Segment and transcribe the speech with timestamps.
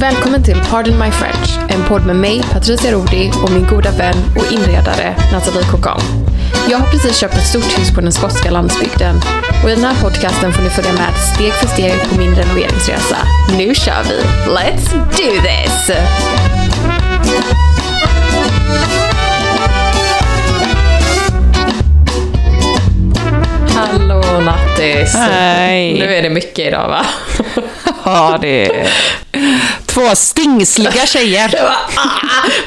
[0.00, 4.14] Välkommen till Pardon My French, en podd med mig, Patricia Rodi och min goda vän
[4.36, 6.00] och inredare Nathalie Cocan.
[6.70, 9.20] Jag har precis köpt ett stort hus på den skotska landsbygden
[9.64, 13.16] och i den här podcasten får ni följa med steg för steg på min renoveringsresa.
[13.56, 14.22] Nu kör vi!
[14.50, 15.90] Let's do this!
[23.76, 25.14] Hallå Nattis!
[25.14, 25.98] Hej.
[25.98, 27.06] Nu är det mycket idag va?
[28.04, 28.88] Ja, det är
[29.98, 31.54] två stingsliga tjejer.
[31.96, 32.00] Ah!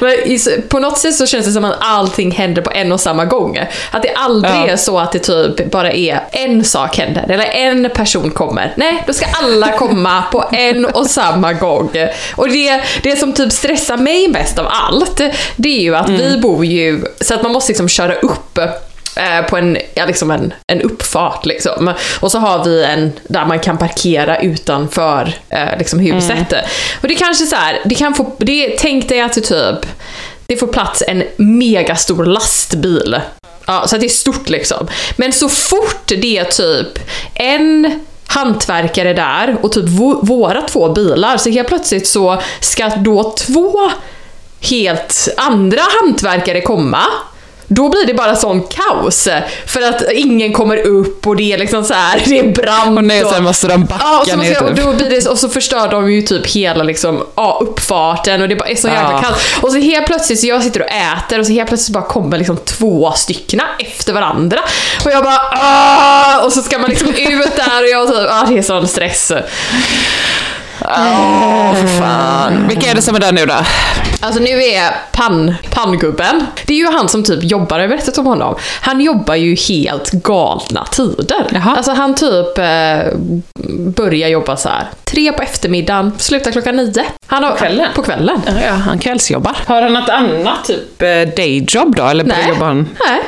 [0.00, 3.24] Men på något sätt så känns det som att allting händer på en och samma
[3.24, 3.58] gång.
[3.90, 4.68] Att det aldrig Ja.
[4.68, 8.72] är så att det typ bara är en sak händer, eller en person kommer.
[8.76, 11.90] Nej, då ska alla komma på en och samma gång.
[12.36, 15.20] Och det, det som typ stressar mig mest av allt,
[15.56, 18.58] det är ju att vi bor ju, så att man måste liksom köra upp
[19.16, 21.92] eh, på en, ja, liksom en, en uppfart liksom.
[22.20, 26.52] Och så har vi en där man kan parkera utanför eh, liksom huset.
[27.02, 29.86] Och det kanske så här, det kan få, det, tänk dig att det typ,
[30.46, 33.20] det får plats en megastor lastbil.
[33.66, 34.88] Ja, så att det är stort liksom.
[35.16, 36.98] Men så fort det är typ
[37.34, 43.34] en hantverkare där och typ vå- våra två bilar, så helt plötsligt så ska då
[43.38, 43.90] två
[44.60, 47.02] helt andra hantverkare komma.
[47.74, 49.28] Då blir det bara sån kaos.
[49.66, 52.96] För att ingen kommer upp och det är liksom så här, det är brant.
[52.98, 54.84] Och nej, sen måste de backa Ja, och så, ner och, typ.
[54.84, 58.56] då blir det, och så förstör de ju typ hela liksom, ja, uppfarten och det
[58.56, 59.20] bara är så jäkla Ja.
[59.22, 59.36] kallt.
[59.62, 62.38] Och så helt plötsligt, så jag sitter och äter och så helt plötsligt bara kommer
[62.38, 64.58] liksom två styckna efter varandra.
[65.04, 66.44] Och jag bara Åh!
[66.44, 69.32] Och så ska man liksom ut där och jag typ, ah, det är sån stress.
[70.84, 72.68] Åh, för fan.
[72.68, 73.54] Vilka är det som är där nu då?
[74.20, 78.26] Alltså nu är pann, panngubben, det är ju han som typ jobbar, jag berättat om
[78.26, 78.54] honom.
[78.80, 81.46] Han jobbar ju helt galna tider.
[81.52, 81.74] Jaha.
[81.76, 83.12] Alltså han typ eh,
[83.96, 87.04] börjar jobba så här tre på eftermiddagen, slutar klockan nio.
[87.26, 87.88] Han har, på kvällen?
[87.94, 88.40] På kvällen.
[88.66, 89.56] Ja, han kvällsjobbar.
[89.66, 92.04] Har han något annat typ eh, dayjob då?
[92.04, 92.48] Eller Nej.
[92.48, 92.88] jobbar han?
[93.08, 93.20] Nej.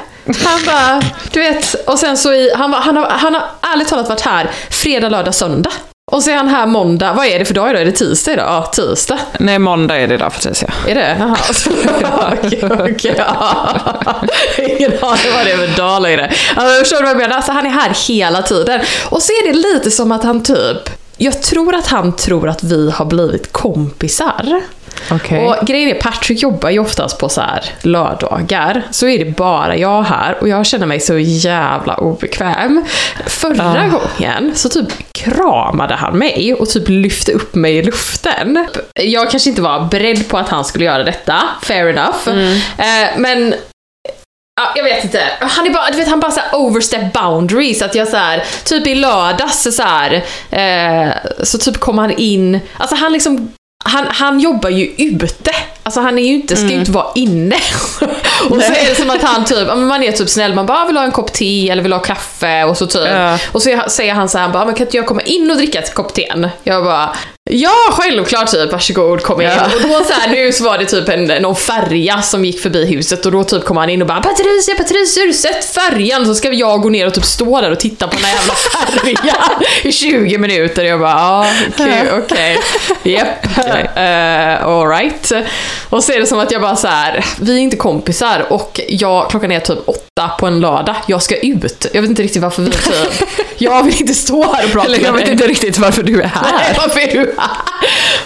[0.45, 3.43] Han bara, du vet, och sen så i, han, var- han, har, han har
[3.73, 5.71] ärligt talat varit här fredag, lördag, söndag.
[6.15, 7.83] Och så är han här måndag, vad är det för dag idag?
[7.83, 8.47] Är det tisdag idag?
[8.47, 9.19] Ja, tisdag.
[9.39, 10.73] Nej, måndag är det idag Patricia.
[10.89, 11.17] Är det?
[11.19, 11.37] Jaha.
[12.45, 13.15] Okej, okej.
[13.19, 13.69] ja.
[14.59, 16.33] Ingen aning vad det är för dag längre.
[16.57, 17.37] Alltså, förstår du vad jag menar?
[17.37, 18.81] Alltså, han är här hela tiden.
[19.09, 20.91] Och så är det lite som att han typ...
[21.17, 24.61] Jag tror att han tror att vi har blivit kompisar.
[25.11, 25.47] Okej.
[25.47, 28.83] Och grejen är, Patrick jobbar ju oftast på så här lördagar.
[28.91, 32.85] Så är det bara jag här och jag känner mig så jävla obekväm.
[33.27, 38.67] Förra gången så typ kramade han mig och typ lyfte upp mig i luften.
[38.95, 42.29] Jag kanske inte var beredd på att han skulle göra detta, fair enough.
[42.79, 43.55] Eh, men
[44.61, 45.23] Ja, jag vet inte.
[45.41, 47.83] Han är bara, du vet, han bara så overstep boundaries.
[47.83, 51.13] Att jag så här, typ i lördags så här, eh,
[51.43, 53.53] så typ kom han in, alltså han liksom
[53.87, 55.51] han, han jobbar ju ute.
[55.83, 57.57] Alltså han är ju inte, ska ju inte vara inne.
[58.51, 60.85] och så är det som att han typ, man är typ snäll, man bara "Ah,
[60.87, 63.07] vill ha en kopp te eller vill ha kaffe och så typ.
[63.07, 63.39] Ja.
[63.53, 65.51] Och så säger han så här, han bara, "Ah, men kan inte jag komma in
[65.51, 66.49] och dricka ett kopp te?
[66.63, 67.17] Jag bara,
[67.51, 69.49] Ja, självklart typ, varsågod kom in.
[69.49, 69.65] Ja.
[69.65, 72.87] Och då så här, nu så var det typ en, någon färja som gick förbi
[72.87, 76.27] huset och då typ kom han in och bara Patricia, Patricia, har du sett färjan?
[76.27, 78.55] Så ska jag gå ner och typ stå där och titta på den här jävla
[78.55, 80.85] färjan i 20 minuter.
[80.85, 82.59] Jag bara, ja, okej, okej,
[83.03, 85.33] japp, uh, alright.
[85.91, 88.81] Och så är det som att jag bara så här, vi är inte kompisar och
[88.89, 91.87] jag, klockan är typ åtta på en lördag, jag ska ut.
[91.93, 94.99] Jag vet inte riktigt varför vi typ, jag vill inte stå här och prata Eller
[94.99, 96.75] jag vet inte riktigt varför du är Nej, här.
[96.77, 97.34] varför är du?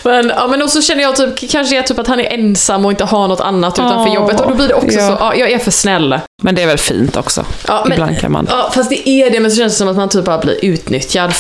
[0.03, 2.85] Men, ja, men och så känner jag typ, kanske är typ att han är ensam
[2.85, 5.09] och inte har något annat utanför Åh, jobbet och då blir det också ja.
[5.09, 6.21] så, ja, jag är för snäll.
[6.43, 7.45] Men det är väl fint också.
[7.67, 8.47] Ja, men, Ibland kan man.
[8.51, 10.65] Ja, fast det är det, men så känns det som att man typ bara blir
[10.65, 11.35] utnyttjad.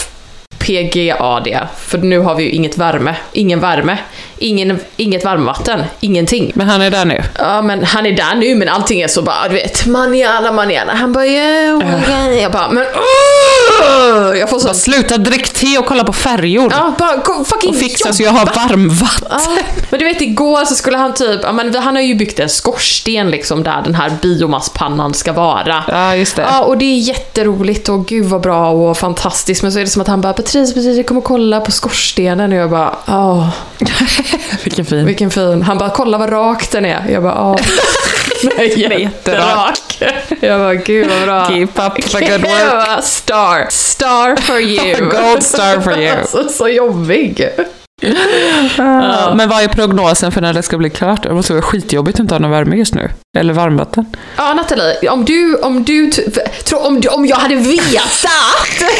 [0.68, 3.98] PGAD, för nu har vi ju inget värme, ingen värme,
[4.38, 6.52] ingen, inget varmvatten, ingenting.
[6.54, 7.22] Men han är där nu.
[7.38, 10.94] Ja men han är där nu men allting är så bara, du vet, manjana manjana.
[10.94, 12.38] Han bara, yeah, God.
[12.38, 14.38] Jag bara, men åh!
[14.38, 14.64] Jag får så...
[14.64, 16.72] Bara sluta drick te och kolla på färjor.
[16.76, 18.14] Ja, bara go, fucking och fixa jobba.
[18.16, 19.28] så jag har varmvatten.
[19.30, 22.38] Ja, men du vet igår så skulle han typ, ja, men han har ju byggt
[22.38, 25.84] en skorsten liksom där den här biomasspannan ska vara.
[25.88, 26.42] Ja, just det.
[26.42, 29.62] Ja, och det är jätteroligt och gud vad bra och fantastiskt.
[29.62, 32.52] Men så är det som att han bara, Patrice, Patrice, jag kommer kolla på skorstenen.
[32.52, 33.50] Och jag bara, ja,
[34.64, 35.06] Vilken fin.
[35.06, 35.62] vilken fin.
[35.62, 37.08] Han bara, kolla vad rak den är.
[37.12, 37.58] Jag bara, ja.
[38.56, 40.02] Nej, jätterak.
[40.40, 41.46] Jag bara, gud vad bra.
[41.48, 42.70] Keep up the good work.
[42.70, 43.66] Bara, Star.
[43.70, 45.10] Star for you.
[45.10, 46.16] Gold star for you.
[46.18, 47.48] Alltså, så jobbig.
[48.00, 51.22] Ja, Men vad är prognosen för när det ska bli klart?
[51.22, 53.10] Det måste vara skitjobbigt att inte ha någon värme just nu.
[53.38, 54.06] Eller varmvatten.
[54.36, 56.10] Ja, Nathalie, om du, om du,
[56.64, 58.90] tro, om, du, om jag hade vetat!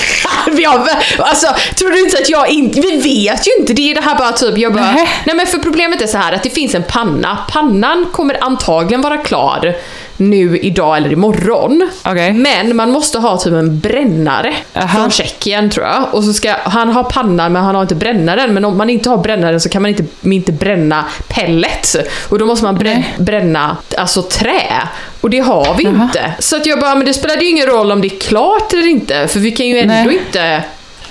[0.59, 1.47] jag, alltså,
[1.77, 4.33] tror du inte att jag inte, vi vet ju inte, det är det här bara
[4.33, 5.09] typ, jag bara, Nej.
[5.27, 9.01] nej men för problemet är så här att det finns en panna, pannan kommer antagligen
[9.01, 9.77] vara klar
[10.19, 11.91] nu idag eller imorgon.
[12.05, 12.33] Okej.
[12.33, 14.89] Men man måste ha typ en brännare Aha.
[14.89, 16.05] från Tjeckien tror jag.
[16.13, 18.55] Och så ska han ha pannan men han har inte brännaren.
[18.55, 21.97] Men om man inte har brännaren så kan man inte, inte bränna pellets.
[22.29, 23.15] Och då måste man brä, Nej.
[23.19, 24.89] bränna alltså trä.
[25.21, 26.33] Och det har vi inte.
[26.39, 28.87] Så att jag bara, men det spelar ju ingen roll om det är klart eller
[28.87, 29.29] inte.
[29.29, 30.19] För vi kan ju ändå Nej.
[30.27, 30.65] inte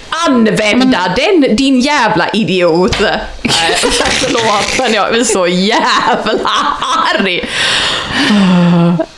[0.10, 3.00] använda den, din jävla idiot.
[3.00, 3.76] Nej,
[4.12, 6.50] förlåt men jag är så jävla
[7.16, 7.50] arg.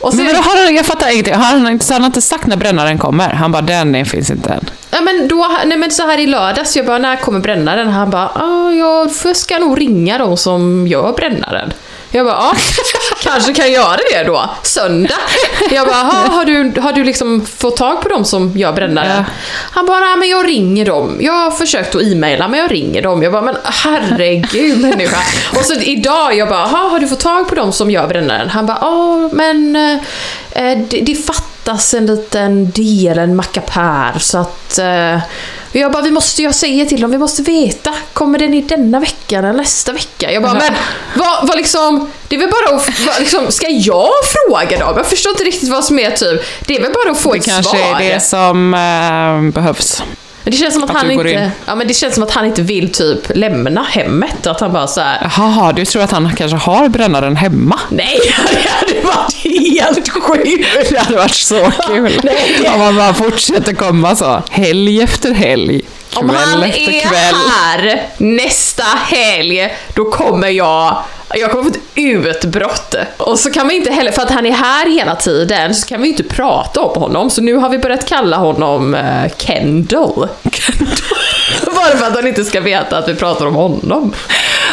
[0.00, 1.34] Och Men vadå, har han, jag fattar ingenting.
[1.34, 3.28] Han, så han har inte sagt när brännaren kommer?
[3.28, 4.70] Han bara, den finns inte än.
[4.90, 7.88] Ja, men då, nej men så här i lördags, jag bara, när kommer brännaren?
[7.88, 11.72] Han bara, ah, jag ska nog ringa de som gör brännaren.
[12.12, 12.52] Jag bara, ja,
[13.22, 14.50] kanske kan jag göra det då.
[14.62, 15.14] Söndag.
[15.70, 19.16] Jag bara, "Ha, har du, har du liksom fått tag på dem som gör brännaren?
[19.16, 19.24] Ja.
[19.70, 21.16] Han bara, men jag ringer dem.
[21.20, 23.22] Jag har försökt att e-maila men jag ringer dem.
[23.22, 25.16] Jag bara, men herregud människa.
[25.58, 28.48] Och så idag, jag bara, "Ha, har du fått tag på dem som gör brännaren?
[28.48, 29.76] Han bara, ja men
[30.52, 35.18] eh, det, det fattas en liten del, en mackapär så att eh,
[35.72, 39.00] jag bara, vi måste, jag säger till dem, vi måste veta, kommer den i denna
[39.00, 40.32] veckan eller nästa vecka?
[40.32, 40.72] Jag bara, men
[41.14, 44.94] vad, vad liksom, det är väl bara att, vad, liksom, ska jag fråga dem?
[44.96, 47.38] Jag förstår inte riktigt vad som är typ, det är väl bara att få Det
[47.38, 48.00] ett kanske svar.
[48.00, 50.02] är det som eh, behövs.
[50.44, 51.50] Men det känns som att, Att han inte, in.
[51.66, 54.86] ja men det känns som att han inte vill typ lämna hemmet, att han bara
[54.86, 55.30] så här.
[55.36, 57.80] Jaha, du tror att han kanske har brännaren hemma?
[57.90, 58.18] nej
[58.52, 60.66] det hade varit helt sjukt!
[60.90, 62.20] Det hade varit så kul.
[62.74, 64.42] Om han bara fortsätter komma så.
[64.50, 65.82] Helg efter helg.
[66.14, 71.02] Om han är här nästa helg, då kommer jag
[71.34, 72.94] jag kommer få ett utbrott.
[73.16, 76.02] Och så kan vi inte heller, för att han är här hela tiden, så kan
[76.02, 77.30] vi inte prata om honom.
[77.30, 80.14] Så nu har vi börjat kalla honom uh, Kendall.
[81.64, 84.14] Bara för att han inte ska veta att vi pratar om honom.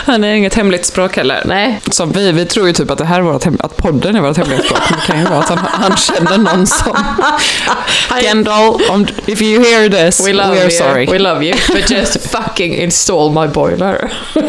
[0.07, 1.43] Han är inget hemligt språk heller.
[1.45, 1.79] Nej.
[1.91, 4.21] Som vi, vi tror ju typ att det här är vårt hem, att podden är
[4.21, 4.79] vårt hemliga språk.
[4.89, 6.97] Men det kan ju vara att han, han känner någon som...
[8.21, 10.69] Kendall, om, if you hear this, We love are you.
[10.69, 11.05] sorry.
[11.05, 11.55] We love you.
[11.73, 14.11] But just fucking install my boiler.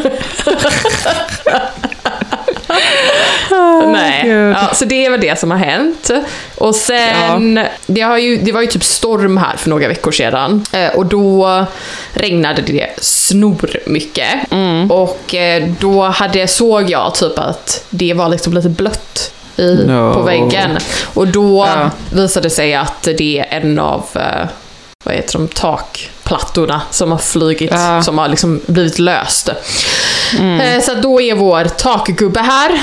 [3.93, 4.57] Nej, Gud.
[4.57, 6.11] ja, så det är väl det som har hänt.
[6.57, 10.65] Och sen, det, har ju, det var ju typ storm här för några veckor sedan.
[10.73, 11.65] Eh, Och då
[12.13, 14.29] regnade det snor mycket.
[14.91, 20.15] Och eh, då hade, såg jag typ att det var liksom lite blött i, No.
[20.15, 20.79] på väggen.
[21.15, 21.91] Och då Ja.
[22.13, 24.49] visade det sig att det är en av eh,
[25.05, 28.03] vad heter de, takplattorna som har flugit, Ja.
[28.03, 29.49] som har liksom blivit löst.
[29.49, 32.83] Eh, Så då är vår takgubbe här,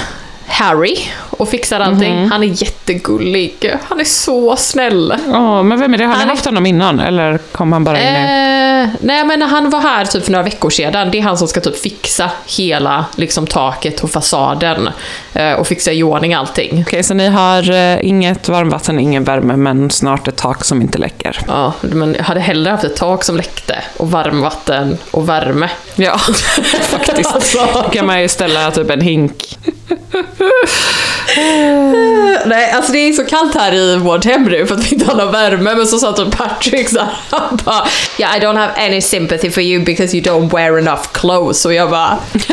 [0.60, 0.98] Harry,
[1.30, 2.28] och fixar allting.
[2.30, 3.74] Han är jättegullig.
[3.88, 5.14] Han är så snäll.
[5.32, 6.04] Ja, men vem är det?
[6.04, 7.00] Har Han ni är- haft honom innan?
[7.00, 8.06] Eller kom han bara in?
[8.08, 11.12] Eh, nej men han var här typ för några veckor sedan.
[11.12, 14.90] Det är han som ska typ fixa hela liksom, taket och fasaden.
[15.34, 16.84] Eh, och fixa i ordning allting.
[16.88, 20.98] Okej, så ni har eh, inget varmvatten, ingen värme, men snart ett tak som inte
[20.98, 21.40] läcker.
[21.48, 25.70] Ja, men jag hade hellre haft ett tak som läckte och varmvatten och värme.
[25.96, 26.18] Ja,
[26.82, 27.34] faktiskt.
[27.36, 27.68] Alltså.
[27.74, 29.58] Då kan man ju ställa typ en hink.
[32.46, 35.06] Nej, alltså det är så kallt här i vårt hem nu för att vi inte
[35.06, 35.76] har någon värme.
[35.76, 37.88] Men så sa typ Patrick så här, han bara
[38.18, 41.66] Yeah, I don't have any sympathy for you because you don't wear enough clothes.
[41.66, 42.18] Och jag bara,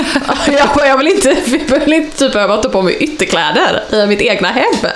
[0.46, 1.28] jag, bara, jag vill inte,
[1.68, 4.90] jag vill inte typ behöva ta på mig ytterkläder i mitt egna hem.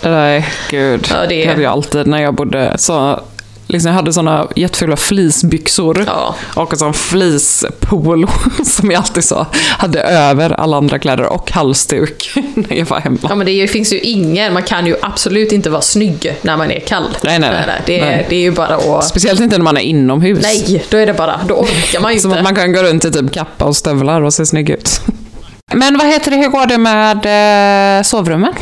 [0.00, 1.06] Nej, gud.
[1.10, 1.46] Ja, det det...
[1.46, 2.74] hade jag alltid när jag bodde.
[2.78, 3.20] Så,
[3.66, 6.34] liksom, jag hade såna jättefula fleecebyxor Ja.
[6.54, 8.28] och en sån fleecepolo
[8.64, 9.46] som jag alltid så
[9.78, 13.18] hade över alla andra kläder och halsduk när jag var hemma.
[13.22, 16.56] Ja men det ju- finns ju ingen, man kan ju absolut inte vara snygg när
[16.56, 17.16] man är kall.
[17.22, 17.64] Nej, nej, nej.
[17.64, 18.26] Så är Det, Nej.
[18.28, 19.04] det är ju bara att...
[19.04, 20.38] Speciellt inte när man är inomhus.
[20.42, 22.38] Nej, då är det bara, då orkar man ju Som inte.
[22.40, 25.00] att man kan gå runt i typ kappa och stövlar och se snygg ut.
[25.74, 28.52] Men vad heter det, hur går det med eh, sovrummen?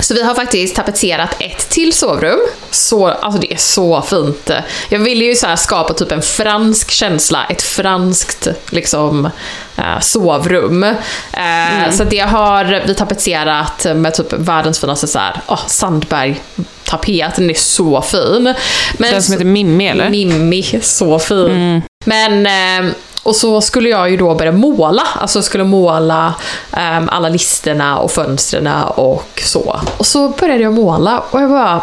[0.00, 2.38] Så vi har faktiskt tapetserat ett till sovrum.
[2.70, 4.50] Så, alltså det är så fint.
[4.88, 9.30] Jag ville ju så här skapa typ en fransk känsla, ett franskt liksom
[9.76, 10.82] eh, sovrum.
[10.82, 17.34] Eh, Så det har vi tapetserat med typ världens finaste så här, oh, Sandberg-tapet.
[17.36, 18.54] Den är så fin.
[18.98, 20.10] Men Den som heter Mimmi eller?
[20.10, 21.82] Mimmi, så fin.
[22.04, 22.46] Men,
[22.86, 25.02] eh, och så skulle jag ju då börja måla.
[25.20, 26.34] Alltså jag skulle måla
[26.72, 29.80] eh, alla listerna och fönstren och så.
[29.96, 31.82] Och så började jag måla och jag bara...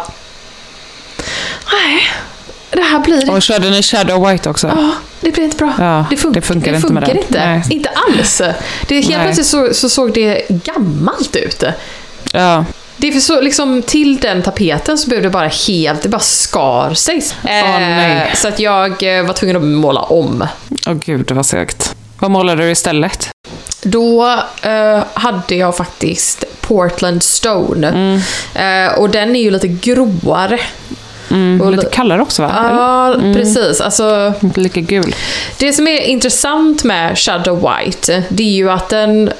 [1.88, 2.00] Nej,
[2.70, 4.66] det här blir Och körde ni Shadow White också?
[4.66, 4.90] Ja,
[5.20, 5.72] det blir inte bra.
[5.78, 7.16] Ja, det, fun- det funkar inte med funkar den.
[7.24, 7.46] inte.
[7.46, 7.62] Nej.
[7.70, 8.38] Inte alls.
[8.88, 9.18] Det, helt Nej.
[9.22, 11.62] plötsligt så, så såg det gammalt ut.
[12.32, 12.64] Ja.
[12.96, 16.94] Det är så, liksom, till den tapeten så blev det bara helt, det bara skar
[16.94, 17.22] sig.
[17.42, 18.32] Nej.
[18.34, 20.46] så att jag eh, var tvungen att måla om.
[20.86, 21.94] Åh gud, vad segt.
[22.18, 23.28] Vad målade du istället?
[23.82, 24.26] Då
[24.62, 27.88] eh, hade jag faktiskt Portland Stone.
[28.54, 28.86] Mm.
[28.88, 30.60] Eh, och den är ju lite gråare.
[31.30, 32.50] Mm, Och lite li- kallare också va?
[32.54, 33.80] Ja, precis.
[33.80, 35.14] Alltså, Inte lika gul.
[35.58, 39.30] det som är intressant med Shadow White, det är ju att den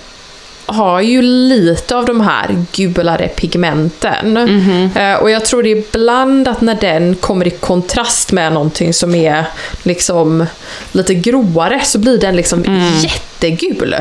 [0.68, 4.37] har ju lite av de här gulare pigmenten.
[4.96, 8.94] Eh, och jag tror det är ibland att när den kommer i kontrast med någonting
[8.94, 9.44] som är
[9.82, 10.46] liksom
[10.92, 12.64] lite gråare så blir den liksom
[13.02, 13.96] jättegul.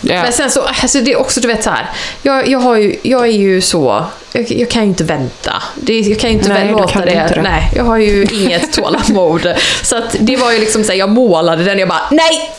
[0.00, 0.22] Ja.
[0.22, 1.90] Men sen så, alltså det är också du vet så här.
[2.22, 5.62] Jag, jag, har ju, jag är ju så, jag, jag kan ju inte vänta.
[5.74, 7.42] Det, jag kan ju inte Nej, låta det, inte det.
[7.42, 9.54] nej, jag har ju inget tålamod.
[9.82, 12.50] så att det var ju liksom så här, jag målade den, jag bara nej!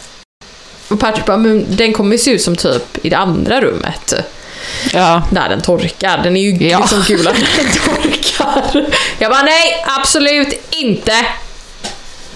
[0.88, 4.14] Och Patrick bara, men den kommer se ut som typ i det andra rummet.
[4.94, 5.24] Ja.
[5.32, 6.20] När den torkar.
[6.24, 6.80] Den är ju Ja.
[6.80, 8.86] liksom gul när den torkar.
[9.20, 11.14] Jag bara, nej, absolut inte!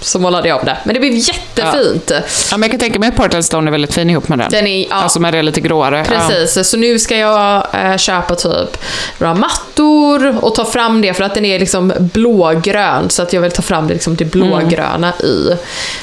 [0.02, 0.78] Så målade jag om det.
[0.84, 2.12] Men det blev jättefint.
[2.52, 4.50] ja, men jag kan tänka mig att Portland Stone är väldigt fin ihop med den.
[4.52, 6.06] Den är, ja, Alltså med det lite gråare.
[6.06, 8.78] Precis, så nu ska jag eh, köpa typ
[9.18, 13.42] några mattor och ta fram det för att den är liksom blågrön så att jag
[13.42, 15.50] vill ta fram det, liksom det blågröna i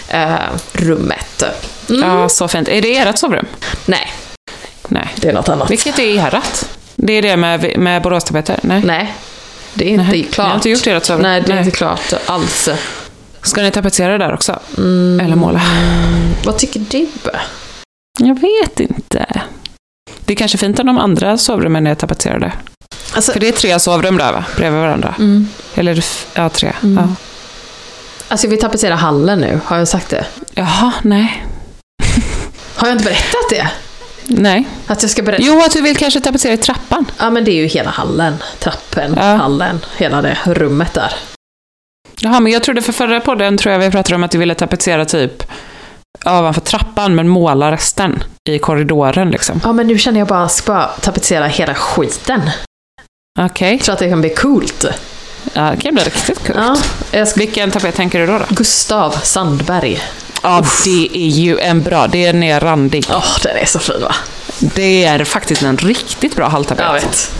[0.08, 0.34] eh,
[0.72, 1.42] rummet.
[1.86, 2.20] Ja.
[2.20, 2.68] ja, så fint.
[2.68, 3.46] Är det ert sovrum?
[3.86, 4.12] Nej,
[4.88, 5.08] Nej.
[5.16, 5.70] det är något annat.
[5.70, 6.64] Vilket är ert?
[6.96, 8.58] Det är det med, med Boråstapeter?
[8.62, 8.82] Nej.
[8.84, 9.14] Nej,
[9.74, 10.46] det är inte Nej, klart.
[10.46, 11.22] ni har inte gjort ert sovrum?
[11.22, 11.64] Nej, det är Nej.
[11.64, 12.68] inte klart alls.
[13.42, 14.58] Ska ni tapetsera där också?
[14.78, 15.20] Mm.
[15.26, 15.60] Eller måla?
[16.44, 17.08] Vad tycker du?
[18.18, 19.26] Jag vet inte.
[20.24, 22.52] Det är kanske fint om de andra sovrummen är tapetserade.
[23.14, 24.44] Alltså, För det är tre sovrum där va?
[24.56, 25.14] Bredvid varandra.
[25.18, 26.72] mm, Eller ja, tre.
[26.82, 26.96] Mm.
[27.04, 27.14] Ja.
[28.28, 30.24] alltså jag vill tapetsera hallen nu, har jag sagt det?
[30.54, 31.44] Jaha, nej.
[32.76, 33.68] Har jag inte berättat det?
[34.28, 34.68] Nej.
[34.86, 35.42] Att jag ska berätta?
[35.42, 37.04] Jo, att du vill kanske tapetsera i trappan.
[37.18, 38.36] Ja, men det är ju hela hallen.
[38.58, 39.22] Trappen, Ja.
[39.22, 41.12] hallen, hela det rummet där.
[42.20, 44.54] Jaha, men jag trodde för förra podden tror jag vi pratade om att du ville
[44.54, 45.42] tapetsera typ
[46.26, 49.60] ovanför trappan men måla resten i korridoren liksom.
[49.64, 52.50] Ja, men nu känner jag bara att jag ska tapetsera hela skiten.
[53.40, 54.84] Okej, Jag tror att det kan bli coolt.
[55.52, 56.56] ja, det kan bli riktigt kul.
[57.12, 57.38] Ja, ska...
[57.40, 58.38] Vilken tapet tänker du då?
[58.38, 58.44] då?
[58.48, 60.00] Gustav Sandberg.
[60.46, 63.06] Ja, det är ju en bra, det är randig.
[63.10, 64.14] Åh, den är så fin va?
[64.58, 66.84] Det är faktiskt en riktigt bra halltapet.
[66.84, 67.32] Jag vet.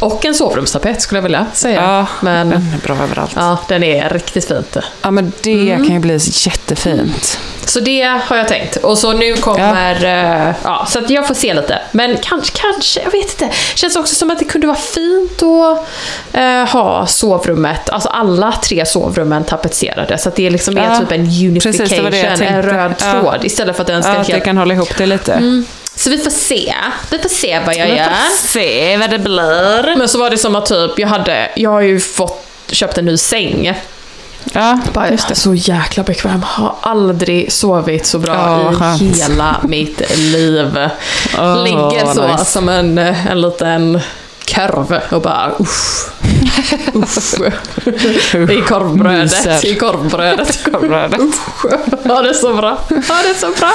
[0.00, 1.82] Och en sovrumstapet skulle jag vilja säga.
[1.82, 3.32] Ja, Men den är bra överallt.
[3.36, 4.76] Ja, ja, den är riktigt fint.
[5.10, 7.38] men det kan ju bli jättefint.
[7.64, 8.76] Så det har jag tänkt.
[8.76, 10.04] Och så nu kommer...
[10.04, 11.78] Ja, ja så att jag får se lite.
[11.92, 13.56] Men kanske, kanske, jag vet inte.
[13.74, 15.86] Känns också som att det kunde vara fint att
[16.32, 20.18] eh, ha sovrummet, alltså alla tre sovrummen tapetserade.
[20.18, 22.62] Så att det liksom är Ja, typ en precis, det unification, var det jag en
[22.62, 23.12] röd Ja.
[23.12, 23.44] tråd.
[23.44, 25.32] Istället för att den ska Ja, att det kan hålla ihop det lite.
[25.32, 25.66] Mm.
[26.00, 26.74] Så vi får se.
[27.10, 28.04] Vi får se vad jag Vi gör.
[28.04, 29.96] får se vad det blir.
[29.96, 33.04] Men så var det som att typ, jag hade, jag har ju fått, köpt en
[33.04, 33.74] ny säng.
[34.52, 36.42] Ja, Bara, jag är så jäkla bekväm.
[36.42, 39.16] Har aldrig sovit så bra vad i skönt.
[39.16, 40.88] hela mitt liv.
[41.38, 42.44] Åh, Ligger så nice.
[42.44, 44.00] som en, en liten
[44.54, 46.10] korv och bara uff.
[46.94, 47.34] uff.
[48.50, 49.22] I korvbrödet.
[49.46, 49.66] Myser.
[49.66, 50.64] I korvbrödet.
[50.64, 51.20] Korvbrödet.
[51.20, 51.64] Usch.
[52.04, 52.78] Ja, det så bra.
[53.08, 53.72] Ja, det så bra.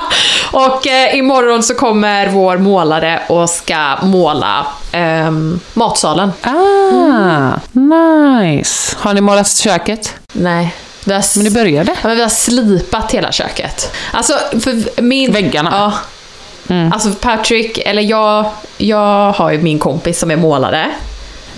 [0.52, 6.32] Och eh, imorgon så kommer vår målare och ska måla ehm, matsalen.
[6.42, 8.96] Ah, nice.
[9.00, 10.14] Har ni målat köket?
[10.32, 10.74] Nej.
[11.04, 11.92] Vi har, Men ni började?
[12.02, 13.92] ja, men vi har slipat hela köket.
[14.12, 15.32] Alltså, för min...
[15.32, 15.70] Väggarna?
[15.72, 15.92] Ja.
[16.92, 20.90] Alltså Patrick, eller jag, jag har ju min kompis som är målare.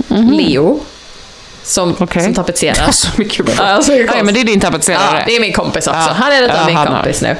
[0.08, 0.80] Leo.
[1.68, 2.22] Som, Okej.
[2.24, 2.82] som tapetserar.
[2.86, 3.54] Alltså, mycket bra.
[3.58, 5.18] Ja, alltså, det ja, men det är din tapetserare.
[5.18, 6.00] Ja, det är min kompis också.
[6.00, 6.14] Ja.
[6.18, 7.36] Han är lite av min han har- kompis nu.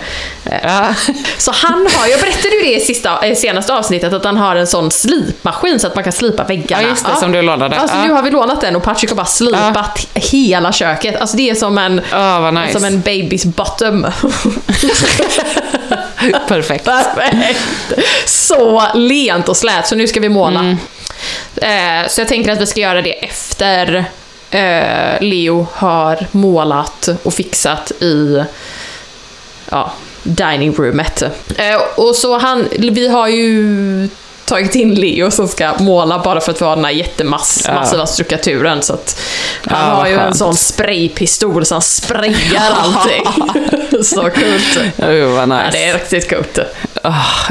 [0.63, 0.95] Ja.
[1.39, 4.57] Så han har, jag berättade ju det i sista, eh, senaste avsnittet, att han har
[4.57, 6.83] en sån slipmaskin så att man kan slipa väggarna.
[6.83, 7.77] Ja, just det, som du lånade.
[7.79, 8.03] Alltså Ja.
[8.05, 11.21] nu har vi lånat den och Patrick har bara slipat hela köket.
[11.21, 12.73] Alltså det är som en, vad nice.
[12.73, 14.07] som en babys bottom.
[16.49, 16.85] Perfekt.
[16.85, 17.61] Perfekt!
[18.27, 20.61] Så lent och slät, så nu ska vi måla.
[20.61, 20.77] Mm.
[21.57, 24.05] Eh, så jag tänker att vi ska göra det efter
[24.51, 28.45] eh, Leo har målat och fixat i
[29.71, 31.23] ja, diningroomet.
[31.57, 34.09] Eh, och så han, vi har ju
[34.49, 38.07] tagit in Leo som ska måla bara för att vi har den här jättemassiva Ja.
[38.07, 38.83] strukturen.
[38.83, 39.21] Så att
[39.65, 43.25] han Ja, har ju en sån spraypistol så han sprayar allting.
[44.05, 44.79] så coolt.
[44.99, 45.63] Oh, vad nice.
[45.65, 46.59] Ja, det är riktigt coolt.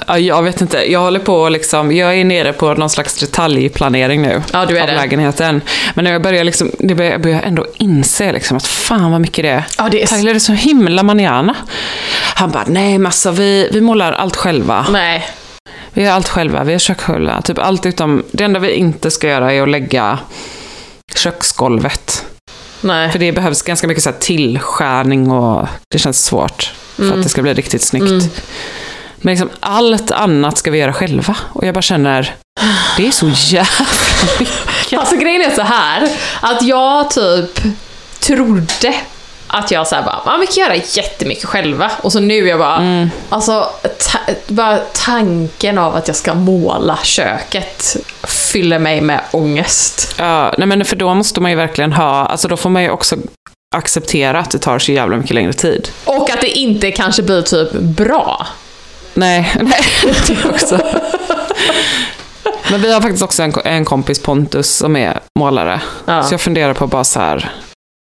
[0.08, 4.22] Ja, jag vet inte, jag håller på liksom, jag är nere på någon slags detaljplanering
[4.22, 4.42] nu.
[4.54, 4.96] Ja, du är av det.
[4.96, 5.62] lägenheten.
[5.94, 9.22] Men när jag börjar liksom, det börjar, jag börjar ändå inse liksom att fan vad
[9.22, 9.64] mycket det är.
[9.78, 11.56] Ja, det är- Tyler är så himla manana.
[12.36, 14.86] Han bara, nej men alltså vi, vi målar allt själva.
[14.90, 15.28] Nej.
[15.94, 17.42] Vi gör allt själva, vi gör kök själva.
[17.42, 20.20] Typ allt utom, det enda vi inte ska göra är att lägga
[21.16, 22.26] köksgolvet.
[22.82, 23.12] Nej.
[23.12, 26.74] För det behövs ganska mycket så tillskärning och det känns svårt.
[26.96, 28.44] För att det ska bli riktigt snyggt.
[29.18, 31.38] Men liksom allt annat ska vi göra själva.
[31.54, 32.36] Och jag bara känner,
[32.98, 33.86] det är så jävla
[34.40, 34.54] mycket.
[35.00, 36.10] Alltså grejen är så här
[36.42, 37.60] att jag typ
[38.20, 38.96] trodde
[39.48, 41.92] att jag såhär bara, man kan göra jättemycket själva.
[42.02, 47.98] Och så nu jag bara, alltså ta, bara tanken av att jag ska måla köket
[48.24, 50.16] fyller mig med ångest.
[50.18, 52.90] Ja, nej men för då måste man ju verkligen ha, alltså då får man ju
[52.90, 53.16] också
[53.76, 55.90] acceptera att det tar så jävla mycket längre tid.
[56.06, 58.48] Och att det inte kanske blir typ bra.
[59.14, 59.80] Nej, nej
[60.28, 60.80] det också.
[62.72, 65.82] Men vi har faktiskt också en, en kompis, Pontus, som är målare.
[66.06, 66.24] Ja.
[66.24, 67.52] Så jag funderar på bara så här,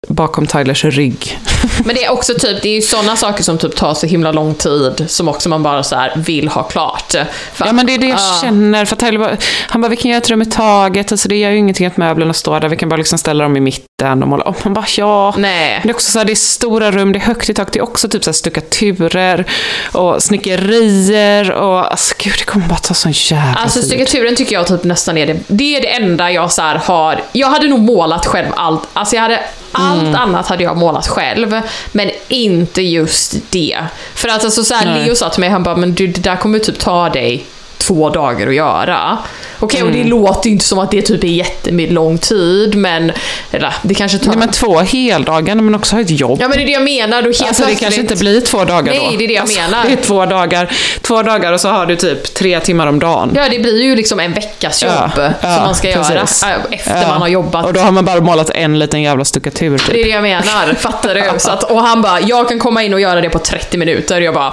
[0.07, 1.39] bakom Tylers rygg.
[1.85, 4.33] Men det är också typ, det är ju sådana saker som typ tar så himla
[4.33, 7.15] lång tid som också man bara så här vill ha klart.
[7.53, 8.39] För, Ja men det är det jag Ja.
[8.43, 9.37] känner, för Tyler bara,
[9.69, 11.97] han bara, vi kan göra ett rum i taget, alltså det gör ju ingenting att
[11.97, 14.55] möblerna står där, vi kan bara liksom ställa dem i mitten och måla om.
[14.65, 15.35] Man bara, ja.
[15.39, 15.73] Nej.
[15.79, 17.73] Men det är också så här, det är stora rum, det är högt i tak,
[17.73, 19.45] det är också typ så här stuckaturer
[19.93, 23.89] och snickerier och alltså gud, det kommer bara ta sån jävla Alltså tid.
[23.89, 27.21] stuckaturen tycker jag typ nästan är det, det är det enda jag så här har,
[27.33, 29.41] jag hade nog målat själv allt, alltså jag hade,
[29.73, 30.15] allt Mm.
[30.15, 31.61] annat hade jag målat själv,
[31.93, 33.79] men inte just det.
[34.15, 35.05] För att alltså så här.
[35.05, 37.47] Leo sa till mig, han bara, men du det där kommer typ ta dig
[37.79, 39.19] två dagar att göra.
[39.61, 40.09] Okej, och det Mm.
[40.11, 43.13] låter ju inte som att det typ är jättelång tid, men
[43.51, 44.27] eller, det kanske tar...
[44.29, 46.39] Nej, men två heldagar när man också har ett jobb.
[46.43, 48.65] Ja men det är det jag menar, då helt Alltså det kanske inte blir två
[48.65, 49.03] dagar då.
[49.03, 49.85] Nej, det är det jag alltså, menar.
[49.87, 53.33] Det är två dagar, två dagar och så har du typ tre timmar om dagen.
[53.37, 56.43] Ja, det blir ju liksom en veckas jobb Ja, som ja, man ska precis.
[56.43, 57.09] göra äh, efter Ja.
[57.09, 57.67] man har jobbat.
[57.67, 59.87] Och då har man bara målat en liten jävla stuckatur typ.
[59.91, 61.25] Det är det jag menar, fattar du?
[61.39, 64.21] Så att, och han bara, jag kan komma in och göra det på 30 minuter.
[64.21, 64.53] Jag bara,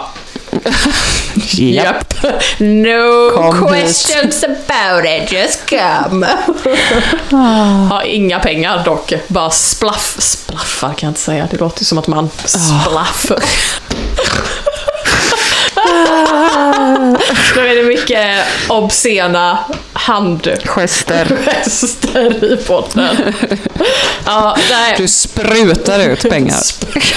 [1.52, 2.13] Japp.
[2.58, 6.28] No Kom questions about it, just come.
[7.89, 12.08] Har inga pengar dock, bara splaff, splaffar kan jag inte säga, det låter som att
[12.08, 13.32] man splaff.
[17.56, 19.58] Då är det mycket obscena
[19.94, 22.44] handgester Gester.
[22.54, 23.18] i podden.
[24.26, 24.96] Ja, nej.
[24.98, 26.62] Du sprutar ut pengar.
[26.96, 27.15] Usch,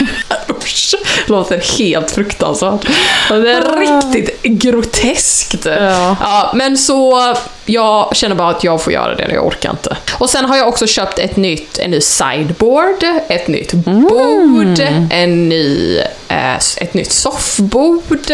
[1.28, 2.86] låter helt fruktansvärt.
[3.28, 5.66] Det är riktigt groteskt.
[5.66, 6.50] Ja.
[6.54, 9.96] men så jag känner bara att jag får göra det, jag orkar inte.
[10.12, 15.48] Och sen har jag också köpt ett nytt, en ny sideboard, ett nytt bord, en
[15.48, 18.02] ny, ett nytt soffbord.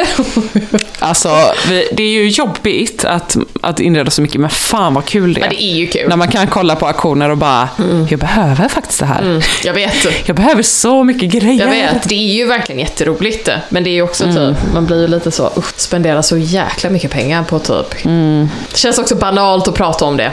[0.99, 1.29] Alltså,
[1.69, 5.43] det är ju jobbigt att, att inreda så mycket, men fan vad kul det är.
[5.43, 6.09] Men det är ju kul.
[6.09, 7.69] När man kan kolla på auktioner och bara,
[8.11, 9.45] jag behöver faktiskt det här.
[9.65, 9.95] Jag vet.
[10.27, 11.61] Jag behöver så mycket grejer.
[11.61, 13.49] Jag vet, det är ju verkligen jätteroligt.
[13.69, 16.91] Men det är ju också typ, man blir ju lite så, usch, spendera så jäkla
[16.91, 18.03] mycket pengar på typ.
[18.71, 20.33] Det känns också banalt att prata om det.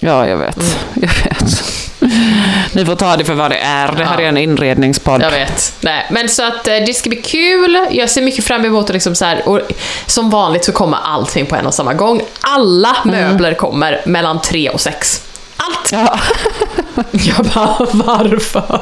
[0.00, 0.56] Ja, jag vet.
[0.56, 0.68] Mm.
[0.94, 1.64] Jag vet.
[2.72, 3.92] Ni får ta det för vad det är.
[3.92, 4.24] Det här Ja.
[4.24, 5.22] är en inredningspodd.
[5.22, 5.74] Jag vet.
[5.80, 7.86] Nej, men så att eh, det ska bli kul.
[7.90, 9.60] Jag ser mycket fram emot att liksom så här, och
[10.06, 12.22] som vanligt så kommer allting på en och samma gång.
[12.40, 15.22] Alla möbler kommer mellan tre och sex.
[15.56, 15.92] Allt!
[15.92, 16.18] Ja.
[17.10, 18.80] Jag bara, varför?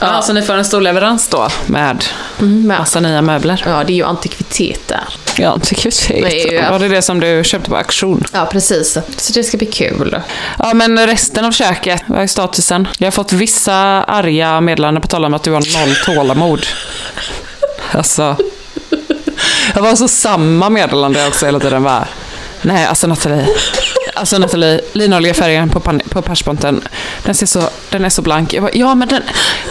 [0.00, 2.04] Ja, så ni får en stor leverans då med
[2.40, 3.62] Mm, men, massa nya möbler.
[3.66, 5.00] ja, det är ju antikviteter.
[5.36, 5.92] Ja, jag.
[6.08, 8.24] Det är ju- Var det det som du köpte på auktion?
[8.32, 8.98] Ja, precis.
[9.16, 10.20] Så det ska bli kul.
[10.58, 12.88] Ja, men resten av köket, vad är statusen?
[12.98, 16.66] Jag har fått vissa arga meddelanden på tal om att du har noll tålamod.
[17.92, 18.36] Alltså.
[19.74, 21.82] Jag var så samma meddelande också hela tiden.
[21.82, 22.04] Bara,
[22.62, 23.46] Nej, alltså Nathalie.
[24.14, 26.88] Alltså Nathalie, linoljefärgen på, pan- på persponten,
[27.24, 28.52] den, ser så, den är så blank.
[28.54, 29.22] Jag bara, ja men den,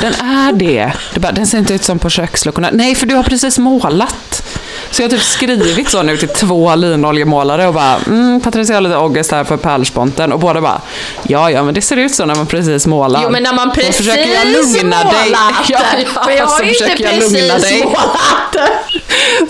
[0.02, 0.92] den är det.
[1.14, 2.70] det bara, den ser inte ut som på köksluckorna.
[2.74, 4.44] Nej, för du har precis målat.
[4.92, 8.82] Så jag har typ skrivit så nu till två linoljemålare och bara, mm, Patricia har
[8.82, 10.32] lite ångest här för pärlsponten.
[10.32, 10.82] Och båda bara,
[11.28, 13.22] ja ja men det ser ut så när man precis målar.
[13.24, 15.12] Jo, men när man precis försöker jag lugna målat.
[15.24, 15.32] dig.
[15.32, 15.80] Ja, ja,
[16.26, 17.84] Men jag har inte jag precis dig.
[17.84, 18.72] målat.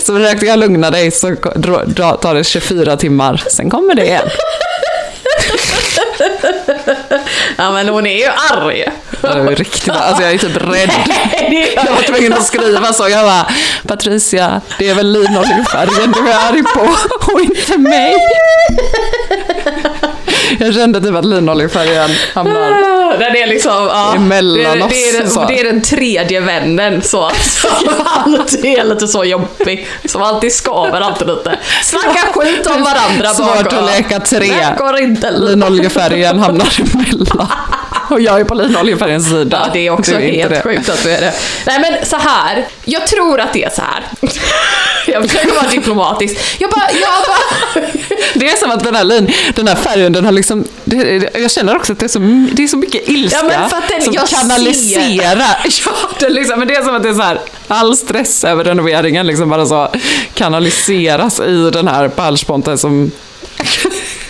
[0.00, 4.04] Så försökte jag lugna dig så dra- dra- tar det 24 timmar, sen kommer det
[4.06, 4.28] igen.
[7.56, 8.84] Ja, men hon är ju arg.
[9.20, 10.90] Det är riktigt, alltså jag är typ rädd.
[11.50, 13.08] Det Jag var tvungen att skriva så.
[13.08, 13.46] Jag bara,
[13.86, 16.94] Patricia, det är väl linoljefärgen du är arg på
[17.32, 18.14] och inte mig.
[20.58, 23.00] Jag kände typ att linoljefärgen hamnar...
[23.18, 27.02] Den är liksom, ja, Emellan det, oss, det, är den, det är den tredje vännen
[27.02, 27.70] så, som
[28.06, 29.88] alltid är lite så jobbig.
[30.04, 31.58] Som alltid skaver alltid lite.
[31.82, 34.38] Snacka skit om varandra Svårt att leka tre.
[34.38, 35.30] Det går inte.
[35.30, 37.48] Linoljefärgen hamnar emellan.
[38.14, 39.62] Och jag är på linoljefärgens sida.
[39.66, 40.62] Ja, det är också inte helt det.
[40.62, 41.34] sjukt att du är det.
[41.66, 42.66] Nej men så här.
[42.84, 44.04] jag tror att det är så här.
[45.06, 46.36] Jag försöker vara diplomatisk.
[46.58, 47.86] Jag bara, jag bara...
[48.34, 51.50] Det är som att den här, lin, den här färgen, den har liksom, det, jag
[51.50, 52.18] känner också att det är så,
[52.52, 55.56] det är så mycket ilska Ja, men för att den- som jag kanaliserar.
[55.86, 58.44] Ja, det är liksom, men det är som att det är så här, all stress
[58.44, 59.88] över renoveringen liksom bara så
[60.34, 63.10] kanaliseras i den här pärlsponten som...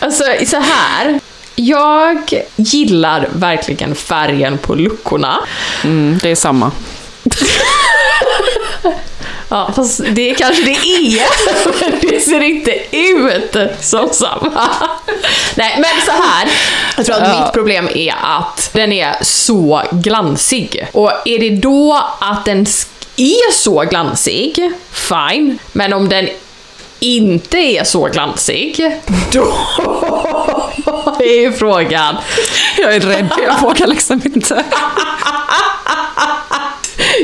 [0.01, 1.21] Alltså så här.
[1.61, 5.39] Jag gillar verkligen färgen på luckorna.
[5.85, 6.71] Mm, det är samma.
[9.49, 11.27] Ja, fast det kanske det är,
[11.81, 14.69] men det ser inte ut som samma.
[15.55, 16.49] Nej, men så här.
[16.97, 17.41] Jag tror att Ja.
[17.45, 20.87] mitt problem är att den är så glansig.
[20.93, 22.67] Och är det då att den
[23.17, 25.59] är så glansig, fine.
[25.73, 26.29] Men om den
[27.01, 28.91] inte är så glansig,
[29.33, 29.55] då
[31.21, 32.17] är ju frågan.
[32.79, 34.65] Jag är rädd, jag vågar liksom inte.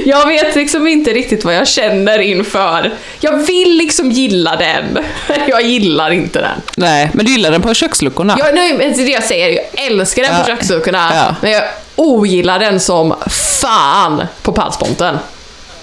[0.05, 2.95] Jag vet liksom inte riktigt vad jag känner inför.
[3.21, 4.99] Jag vill liksom gilla den,
[5.49, 6.63] jag gillar inte den.
[6.77, 8.37] Nej, men du gillar den på köksluckorna?
[8.39, 10.57] Jag, nej, men det är det jag säger, jag älskar den på Ja.
[10.57, 11.35] köksluckorna, Ja.
[11.43, 11.65] men jag
[11.97, 13.15] ogillar den som
[13.61, 15.19] fan på pärlsponten.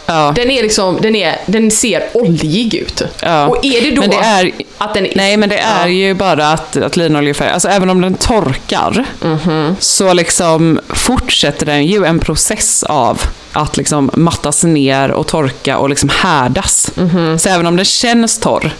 [0.05, 0.33] Ja.
[0.35, 3.01] Den är liksom, den, är, den ser oljig ut.
[3.21, 3.47] Ja.
[3.47, 5.87] Och är det då Men det är- att den Nej, men det är Ja.
[5.87, 9.75] ju bara att, att linoljefärg, alltså även om den torkar, Mhm.
[9.79, 13.21] så liksom fortsätter den ju en process av
[13.53, 16.91] att liksom mattas ner och torka och liksom härdas.
[16.95, 17.39] Mhm.
[17.39, 18.71] Så även om den känns torr,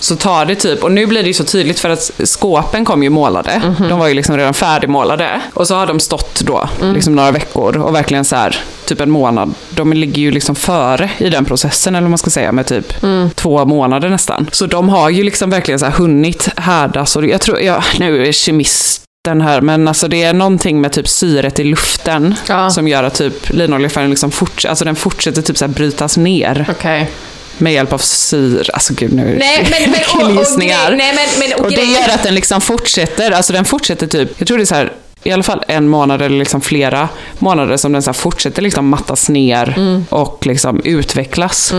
[0.00, 3.02] så tar det typ, och nu blir det ju så tydligt för att skåpen kom
[3.02, 3.88] ju målade, Mhm.
[3.88, 5.40] de var ju liksom redan färdigmålade.
[5.54, 6.94] Och så har de stått då, Mm.
[6.94, 9.54] liksom några veckor och verkligen så här, typ en månad.
[9.70, 13.02] De ligger ju liksom före i den processen, eller vad man ska säga, med typ
[13.02, 13.30] Mm.
[13.30, 14.48] två månader nästan.
[14.52, 18.26] Så de har ju liksom verkligen så här hunnit härdas och jag tror, ja, nu
[18.26, 22.70] är kemist den här, men alltså det är någonting med typ syret i luften Ja.
[22.70, 26.66] som gör att typ linoljefärgen liksom fortsätter, alltså den fortsätter typ så här brytas ner
[26.70, 27.10] Okej.
[27.58, 28.64] med hjälp av syre.
[28.72, 30.88] Alltså gud nu Nej, men, men, och, och, killgissningar.
[30.88, 34.06] grej- nej, men, men, och, Och det gör att den liksom fortsätter, alltså den fortsätter
[34.06, 37.08] typ, jag tror det är så här, i alla fall en månad eller liksom flera
[37.38, 40.04] månader som den så fortsätter liksom mattas ner Mm.
[40.08, 41.74] och liksom utvecklas.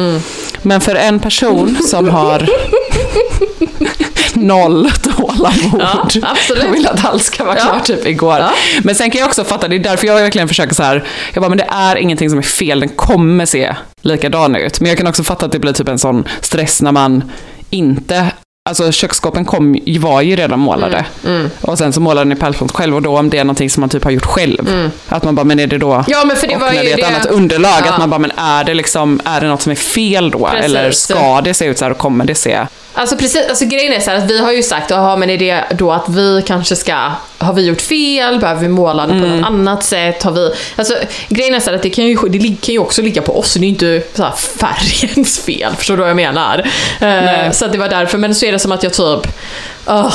[0.62, 2.49] Men för en person som har
[4.36, 6.63] noll tålamod Ja, absolut.
[6.63, 7.63] och vill att allt ska vara Ja.
[7.63, 8.38] klart typ igår.
[8.39, 8.50] Ja.
[8.84, 11.41] Men sen kan jag också fatta, det är därför jag verkligen försöker så här, jag
[11.41, 14.80] bara, men det är ingenting som är fel, den kommer se likadan ut.
[14.82, 17.24] Men jag kan också fatta att det blir typ en sån stress när man
[17.70, 18.28] inte
[18.70, 21.06] Alltså köksskåpen kom, var ju redan målade.
[21.26, 23.82] Mm, Och sen så målade ni pärlspont själv och då om det är någonting som
[23.82, 24.91] man typ har gjort själv.
[25.10, 25.91] Att man bara, men är det då...
[25.94, 26.06] Mm.
[26.08, 27.91] Ja, men för det och var när ju det är ett det- annat underlag, Ja.
[27.94, 30.39] att man bara, men är det liksom, är det något som är fel då?
[30.48, 30.65] Precis.
[30.65, 32.60] Eller ska det se ut så här och kommer det se?
[32.93, 35.38] Alltså precis, alltså grejen är så här att vi har ju sagt, jaha men är
[35.38, 39.25] det då att vi kanske ska, har vi gjort fel, behöver vi måla det på
[39.25, 39.38] Mm.
[39.38, 40.93] något annat sätt, har vi, alltså
[41.30, 43.60] grejen är så att det kan ju, det kan ju också ligga på oss, det
[43.60, 46.67] är ju inte så här färgens fel, förstår du vad jag menar?
[47.01, 49.27] Eh, så att det var därför, men så är det som att jag typ,
[49.88, 50.13] åh,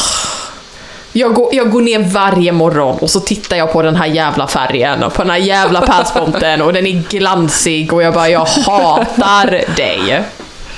[1.13, 4.47] Jag går, jag går ner varje morgon och så tittar jag på den här jävla
[4.47, 8.45] färgen och på den här jävla pärlsponten och den är glansig och jag bara, jag
[8.45, 10.23] hatar dig.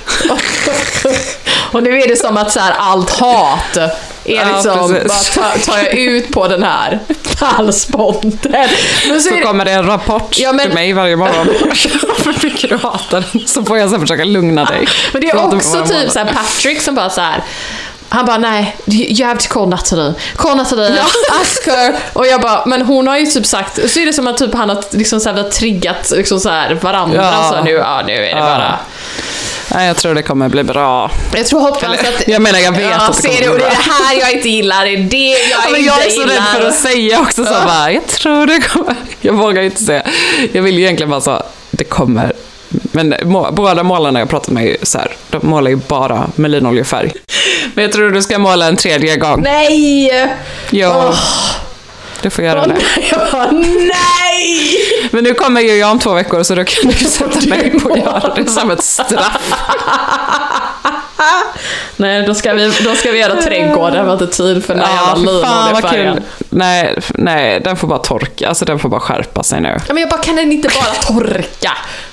[1.72, 3.76] och nu är det som att så här, allt hat
[4.24, 6.98] är liksom, bara tar, tar jag ut på den här
[7.38, 8.52] pärlsponten.
[9.08, 11.46] Men så Så det, kommer det en rapport Ja, men- till mig varje morgon.
[12.24, 13.46] Hur mycket du hatar den.
[13.46, 14.88] Så får jag sen försöka lugna dig.
[15.12, 17.42] Men det är också typ så här Patrick som bara så här.
[18.08, 20.14] Han bara nej, you have to call Natalie.
[20.36, 21.00] Call Natalie,
[21.40, 21.96] ask her.
[22.12, 24.54] Och jag bara, men hon har ju typ sagt, så är det som att typ
[24.54, 27.22] han har liksom så här, triggat liksom så här varandra.
[27.22, 27.48] Ja.
[27.58, 28.36] Så nu, ja, nu är det Ja.
[28.40, 28.78] bara...
[29.74, 31.10] Nej, jag tror det kommer bli bra.
[31.34, 32.28] Jag tror hoppas att...
[32.28, 33.68] Jag menar, jag vet ja, att det kommer bli och det är bra.
[33.68, 36.22] det här jag inte gillar, det är det jag Ja, men inte jag är så
[36.22, 38.94] rädd för att säga också så bara, jag tror det kommer.
[39.20, 40.02] Jag vågar inte säga.
[40.52, 42.32] Jag vill egentligen bara så, det kommer.
[42.98, 46.30] Men må, båda målarna jag pratat med är ju så här, de målar ju bara
[46.34, 47.12] med linoljefärg.
[47.74, 49.42] Men jag tror du ska måla en tredje gång.
[49.42, 50.32] Nej!
[50.70, 51.14] Ja,
[52.22, 52.76] du får göra det.
[53.10, 54.76] Jag bara, nej!
[55.10, 57.92] Men nu kommer ju jag om två veckor så då kan du sätta mig på
[57.92, 59.54] att göra det som ett straff.
[61.96, 64.84] Nej, då ska vi, då ska vi göra trädgården, vi har inte tid för den
[64.84, 66.22] här Ja, jävla fan vad kul.
[66.50, 68.48] Nej, nej, den får bara torka.
[68.48, 69.76] Alltså den får bara skärpa sig nu.
[69.88, 71.72] Ja, men jag bara, kan den inte bara torka?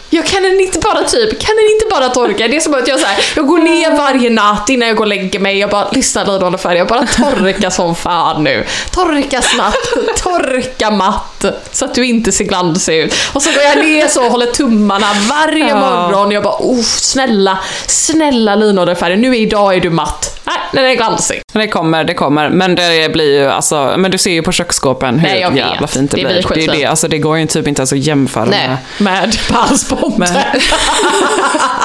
[0.10, 2.48] Jag kan den inte bara typ, kan den inte bara torka?
[2.48, 5.04] Det är som att jag så här, jag går ner varje natt innan jag går
[5.04, 8.66] och lägger mig, jag bara lyssnar lite färg, jag bara torka som fan nu.
[8.92, 13.14] Torka snabbt, torka matt, så att du inte ser glansig ut.
[13.34, 15.76] Och så går jag ner så och håller tummarna varje Ja.
[15.80, 20.35] morgon, jag bara, oh snälla, snälla linoljefärgen, nu idag är du matt.
[20.46, 21.42] Nej, den är glansig.
[21.54, 22.50] Det kommer, det kommer.
[22.50, 25.58] Men det blir ju alltså, men du ser ju på köksskåpen hur Nej, jag vet.
[25.58, 26.48] jävla fint det, Det blir.
[26.54, 28.78] blir det, är det, alltså, det går ju typ inte ens att jämföra Nej, med
[28.98, 30.20] med pärlsponten.
[30.20, 30.46] med,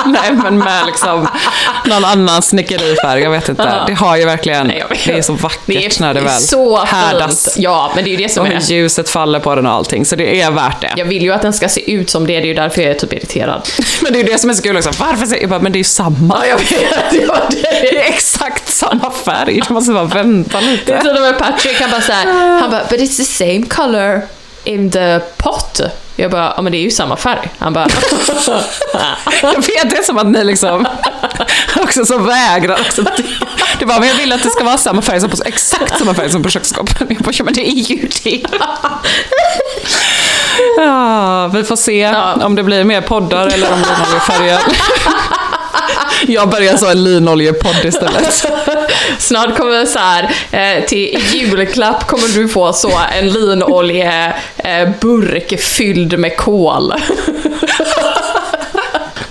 [0.07, 1.29] nej, men med liksom
[1.87, 3.63] någon annan snickerifärg, jag vet inte.
[3.63, 3.85] Ja.
[3.87, 6.85] Det har ju verkligen, Nej, det är så vackert Det är, när det väl så
[6.85, 7.45] härdas.
[7.55, 7.65] fint.
[7.65, 8.55] Ja, men det är ju det som Och är...
[8.55, 10.93] hur ljuset faller på den och allting, så det är värt det.
[10.97, 12.91] Jag vill ju att den ska se ut som det, det är ju därför jag
[12.91, 13.69] är typ irriterad.
[14.03, 14.91] Men det är ju det som är så kul också.
[14.99, 16.37] Varför säger jag bara, men det är ju samma.
[16.41, 17.11] Ja, jag vet.
[17.51, 19.61] Det, Det är exakt samma färg.
[19.69, 21.01] Du måste bara vänta det är lite.
[21.01, 22.27] till och med Patrick, han bara såhär,
[22.61, 24.23] han bara, but it's the same color
[24.65, 25.81] in the pot.
[26.17, 27.51] Jag bara, ja men det är ju samma färg.
[27.59, 27.87] Han bara,
[29.43, 30.87] Jag vet, det är som att ni liksom
[31.77, 32.81] också så vägrar.
[32.81, 33.03] Också.
[33.79, 36.15] Det var, men jag vill att det ska vara samma färg som på, exakt samma
[36.15, 37.07] färg som på köksskåpen.
[37.11, 38.43] Jag bara, ja, men det är ju det.
[40.77, 42.35] Ja, vi får se Ja.
[42.45, 44.59] om det blir mer poddar eller om linoljefärger.
[46.27, 48.47] Jag börjar så en linoljepodd istället.
[49.19, 54.41] snart kommer så här, eh, till julklapp kommer du få så en linoljeburk
[55.61, 56.93] fylld med kol.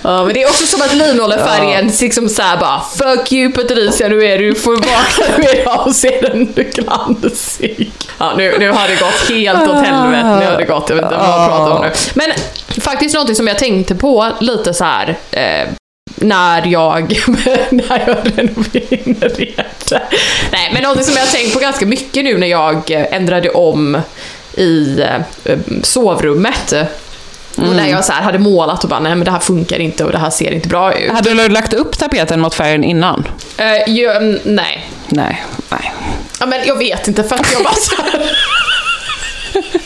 [0.02, 4.24] Ja, men det är också som att linoljefärgen liksom såhär bara Fuck you Patricia, nu
[4.24, 7.90] är du får vakna nu idag och se den glansig.
[8.18, 10.36] Ja, nu, nu har det gått helt åt helvete.
[10.40, 11.92] Nu har det gått, jag vet inte vad jag pratar om nu.
[12.14, 12.32] Men
[12.80, 15.18] faktiskt någonting som jag tänkte på lite så här.
[15.30, 15.68] Eh,
[16.20, 17.02] när jag,
[17.70, 20.02] när jag renoverade.
[20.52, 24.02] Nej, men någonting som jag har tänkt på ganska mycket nu när jag ändrade om
[24.54, 25.00] i
[25.44, 26.72] eh, sovrummet.
[27.56, 30.12] Och när jag så hade målat och bara, nej men det här funkar inte och
[30.12, 31.12] det här ser inte bra ut.
[31.12, 33.28] Hade du lagt upp tapeten mot färgen innan?
[33.60, 34.90] Uh, ju, mm, nej.
[35.08, 35.92] Nej, nej.
[36.40, 38.30] Ja, men jag vet inte för att jag bara så här,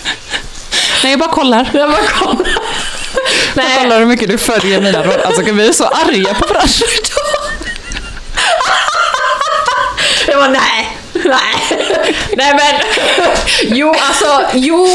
[1.02, 1.70] Nej, jag bara kollar.
[1.72, 2.58] jag bara kollar.
[3.54, 5.20] Nej, kollar hur mycket du följer mina råd.
[5.24, 7.50] Alltså, vi är så arga på varandra idag.
[10.26, 11.78] jag bara nej, nej.
[12.36, 12.80] Nej men,
[13.76, 14.88] jo alltså, jo.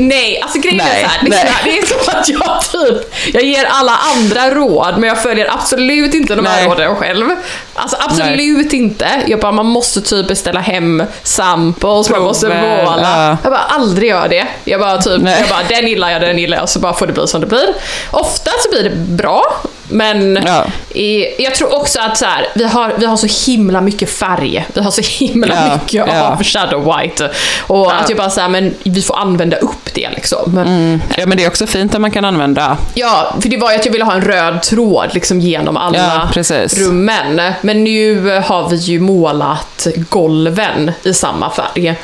[0.00, 1.54] Nej, alltså grejen är Nej, så här, lyssna, nej.
[1.64, 6.14] det är som att jag typ, jag ger alla andra råd men jag följer absolut
[6.14, 6.66] inte de här Nej.
[6.68, 7.26] råden själv.
[7.74, 9.08] Alltså absolut inte.
[9.26, 13.00] Jag bara, man måste typ beställa hem samples, man måste Prover, måla.
[13.02, 13.36] ja.
[13.42, 14.46] Jag bara, aldrig gör det.
[14.64, 15.36] Jag bara typ, Nej.
[15.40, 17.46] jag bara, den gillar jag, den gillar jag, så bara får det bli som det
[17.46, 17.74] blir.
[18.10, 19.42] Ofta så blir det bra,
[19.90, 20.64] men Ja.
[20.94, 24.66] i, jag tror också att så här, vi, har, vi har så himla mycket färg.
[24.74, 26.22] Vi har så himla Ja, mycket ja.
[26.22, 27.30] av shadow white.
[27.66, 30.52] Och att jag bara säger men vi får använda upp det liksom.
[30.54, 33.70] Men, Ja, men det är också fint att man kan använda Ja, för det var
[33.70, 36.30] ju att jag ville ha en röd tråd liksom genom alla
[36.76, 37.52] rummen.
[37.60, 41.94] Men nu har vi ju målat golven i samma färg.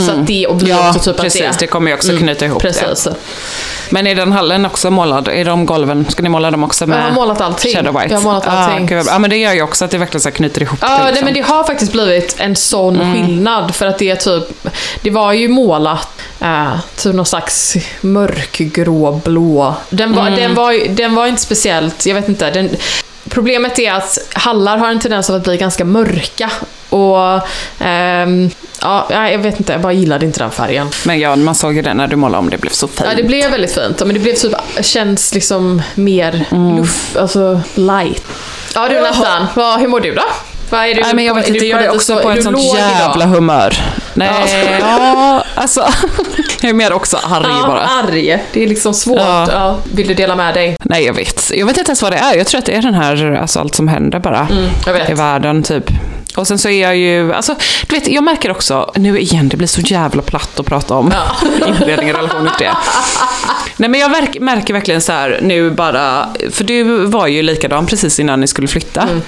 [0.00, 0.84] Så att det och blir Mm.
[0.84, 1.42] Ja, också typ precis.
[1.42, 2.68] att Det kommer ju också knyta ihop det.
[2.68, 3.08] Precis.
[3.90, 5.28] Men är den hallen också målad?
[5.28, 7.74] Är de golven, ska ni måla dem också med Jag har målat allting.
[7.76, 8.14] shadow white?
[8.14, 8.84] Jag har målat allting.
[8.84, 10.88] Ah, gud, ja, men det gör ju också att det verkligen så knyter ihop Ja,
[10.88, 10.96] det.
[10.98, 11.24] nej, liksom.
[11.24, 13.12] men det har faktiskt blivit en sån Mm.
[13.26, 14.66] skillnad för att det är typ,
[15.02, 16.08] det var ju målat
[16.40, 19.74] äh, typ någon slags mörkgrå blå.
[19.90, 20.40] Den var, Mm.
[20.40, 22.70] den, var, den var inte speciellt, jag vet inte, den,
[23.28, 26.50] problemet är att hallar har en tendens att bli ganska mörka.
[26.88, 27.40] Och
[27.78, 30.88] ehm, ja, jag vet inte, jag bara gillade inte den färgen.
[31.04, 33.08] Men ja, man såg ju det när du målade om, det blev så fint.
[33.10, 34.00] Ja, det blev väldigt fint.
[34.00, 36.76] Men det blev typ, känns liksom mer Mm.
[36.76, 38.24] luft, alltså light.
[38.74, 39.46] Ja du Nathan,
[39.80, 40.22] hur mår du då?
[40.74, 42.74] Vad är du, Nej men jag vet inte, jag är också så- på ett sånt
[42.74, 43.34] jävla idag?
[43.34, 43.74] humör.
[44.14, 45.88] Nej, ja, alltså.
[46.60, 47.80] Jag är mer också arg Ja, bara.
[47.80, 48.38] arg.
[48.52, 49.18] Det är liksom svårt.
[49.18, 49.46] Ja.
[49.52, 49.78] Ja.
[49.94, 50.76] Vill du dela med dig?
[50.84, 51.50] Nej, jag vet.
[51.54, 52.34] Jag vet inte ens vad det är.
[52.36, 54.48] Jag tror att det är den här, alltså allt som händer bara.
[54.50, 55.10] Mm.
[55.10, 55.84] I världen, typ.
[56.36, 57.54] Och sen så är jag ju, alltså,
[57.88, 61.12] du vet, jag märker också, nu igen, det blir så jävla platt att prata om
[61.66, 62.76] inredning och relationer till det.
[63.76, 67.86] Nej men jag verk, märker verkligen så här nu bara, för du var ju likadan
[67.86, 69.02] precis innan ni skulle flytta.
[69.02, 69.22] Mm.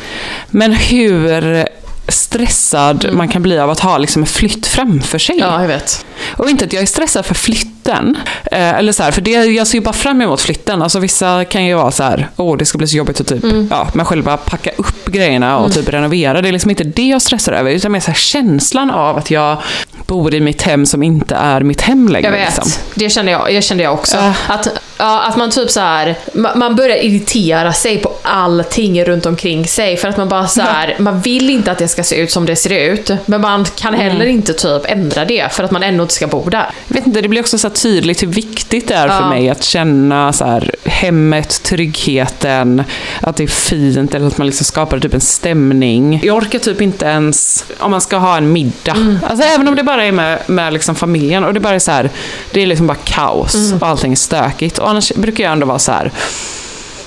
[0.51, 1.67] Men hur
[2.09, 5.37] stressad man kan bli av att ha liksom en flytt framför sig.
[5.39, 6.07] Ja, jag vet.
[6.37, 8.17] Och inte att jag är stressad för flytten.
[8.53, 10.83] Eh, eller så här, för det, jag ser ju bara fram emot flytten.
[10.83, 13.45] Alltså vissa kan ju vara så här, åh det ska bli så jobbigt att typ,
[13.71, 16.43] ja, men själva packa upp grejerna och typ renovera.
[16.43, 19.31] Det är liksom inte det jag stressar över, utan mer så här känslan av att
[19.31, 19.59] jag
[20.07, 22.27] bor i mitt hem som inte är mitt hem längre.
[22.27, 22.57] Jag vet.
[22.57, 22.83] Liksom.
[22.95, 24.17] Det kände jag, det kände jag också.
[24.17, 24.33] Ja.
[24.49, 29.27] Att, ja, att man typ så här, ma- man börjar irritera sig på allting runt
[29.27, 32.17] omkring sig för att man bara så här, man vill inte att det ska se
[32.17, 34.07] ut som det ser ut, men man kan Mm.
[34.11, 36.67] heller inte typ ändra det för att man ändå inte ska bo där.
[36.89, 39.29] Jag vet inte, det blir också så tydligt hur viktigt det är för Ja.
[39.29, 42.85] mig att känna så här, hemmet, tryggheten,
[43.21, 46.21] att det är fint eller att man liksom skapar typ en stämning.
[46.25, 48.93] Jag orkar typ inte ens om man ska ha en middag.
[48.97, 49.19] Mm.
[49.31, 51.91] Alltså även om det bara är med, med liksom familjen och det bara är så
[51.91, 52.11] här,
[52.53, 53.79] det är liksom bara kaos Mm.
[53.83, 54.79] och allting är stökigt.
[54.79, 56.13] Och annars brukar jag ändå vara så här,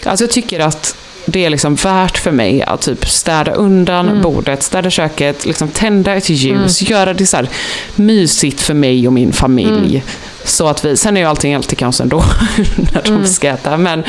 [0.05, 0.95] alltså jag tycker att
[1.31, 4.21] det är liksom värt för mig att typ städa undan Mm.
[4.21, 7.49] bordet, städa köket, liksom tända ett ljus, göra det så här
[7.95, 9.89] mysigt för mig och min familj.
[9.95, 10.01] Mm.
[10.43, 12.23] Så att vi, sen är ju allting alltid kaos ändå
[12.93, 13.21] när Mm.
[13.21, 14.03] de ska äta, men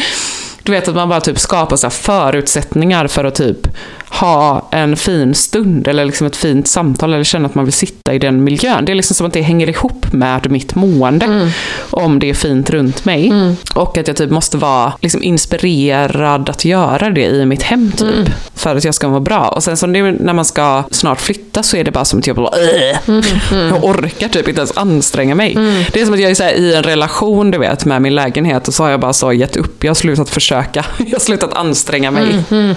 [0.62, 3.66] du vet att man bara typ skapar så förutsättningar för att typ
[4.10, 8.14] ha en fin stund eller liksom ett fint samtal eller känna att man vill sitta
[8.14, 8.84] i den miljön.
[8.84, 11.48] Det är liksom som att det hänger ihop med mitt mående Mm.
[11.90, 13.32] om det är fint runt mig.
[13.74, 18.14] Och att jag typ måste vara liksom inspirerad att göra det i mitt hem typ.
[18.14, 18.24] Mm.
[18.54, 19.48] För att jag ska må bra.
[19.48, 22.26] Och sen så nu när man ska snart flytta så är det bara som att
[22.26, 22.50] jag bara
[23.06, 23.22] Mm.
[23.52, 25.54] "Åh!" Jag orkar typ inte ens anstränga mig.
[25.92, 28.68] Det är som att jag är här, i en relation du vet med min lägenhet
[28.68, 29.84] och så har jag bara så gett upp.
[29.84, 30.84] Jag har slutat försöka.
[30.98, 32.26] Jag har slutat anstränga mig.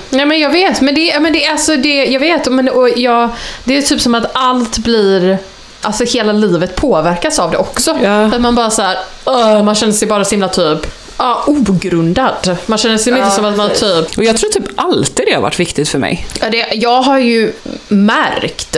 [0.10, 2.90] Nej men jag vet, men det, men det är alltså det, jag vet, men och
[2.90, 3.30] jag,
[3.64, 5.38] det är typ som att allt blir
[5.86, 7.98] Alltså hela livet påverkas av det också.
[8.04, 8.26] Ja.
[8.26, 10.80] Att man bara så här, "Åh", man känner sig bara så himla typ
[11.18, 12.58] ja, ogrundad.
[12.66, 14.18] Man känner sig inte som att man typ...
[14.18, 16.28] Och jag tror typ alltid det har varit viktigt för mig.
[16.42, 17.54] Ja, det, jag har ju
[17.88, 18.78] märkt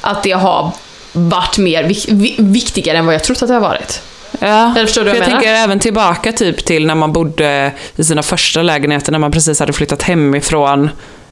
[0.00, 0.70] att det har
[1.12, 4.02] varit mer vik, vi- viktigare än vad jag trott att det har varit.
[4.40, 7.72] Ja, Eller förstår du för jag jag tänker även tillbaka typ till när man bodde
[7.96, 10.90] i sina första lägenheter, när man precis hade flyttat hemifrån.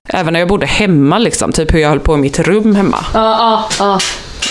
[0.09, 3.05] Även när jag bodde hemma, liksom, typ hur jag höll på i mitt rum hemma.
[3.15, 3.99] Ja, ja, ja.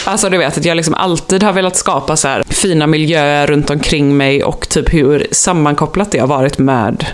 [0.06, 3.70] Alltså du vet att jag liksom alltid har velat skapa så här fina miljöer runt
[3.70, 7.06] omkring mig och typ hur sammankopplat det har varit med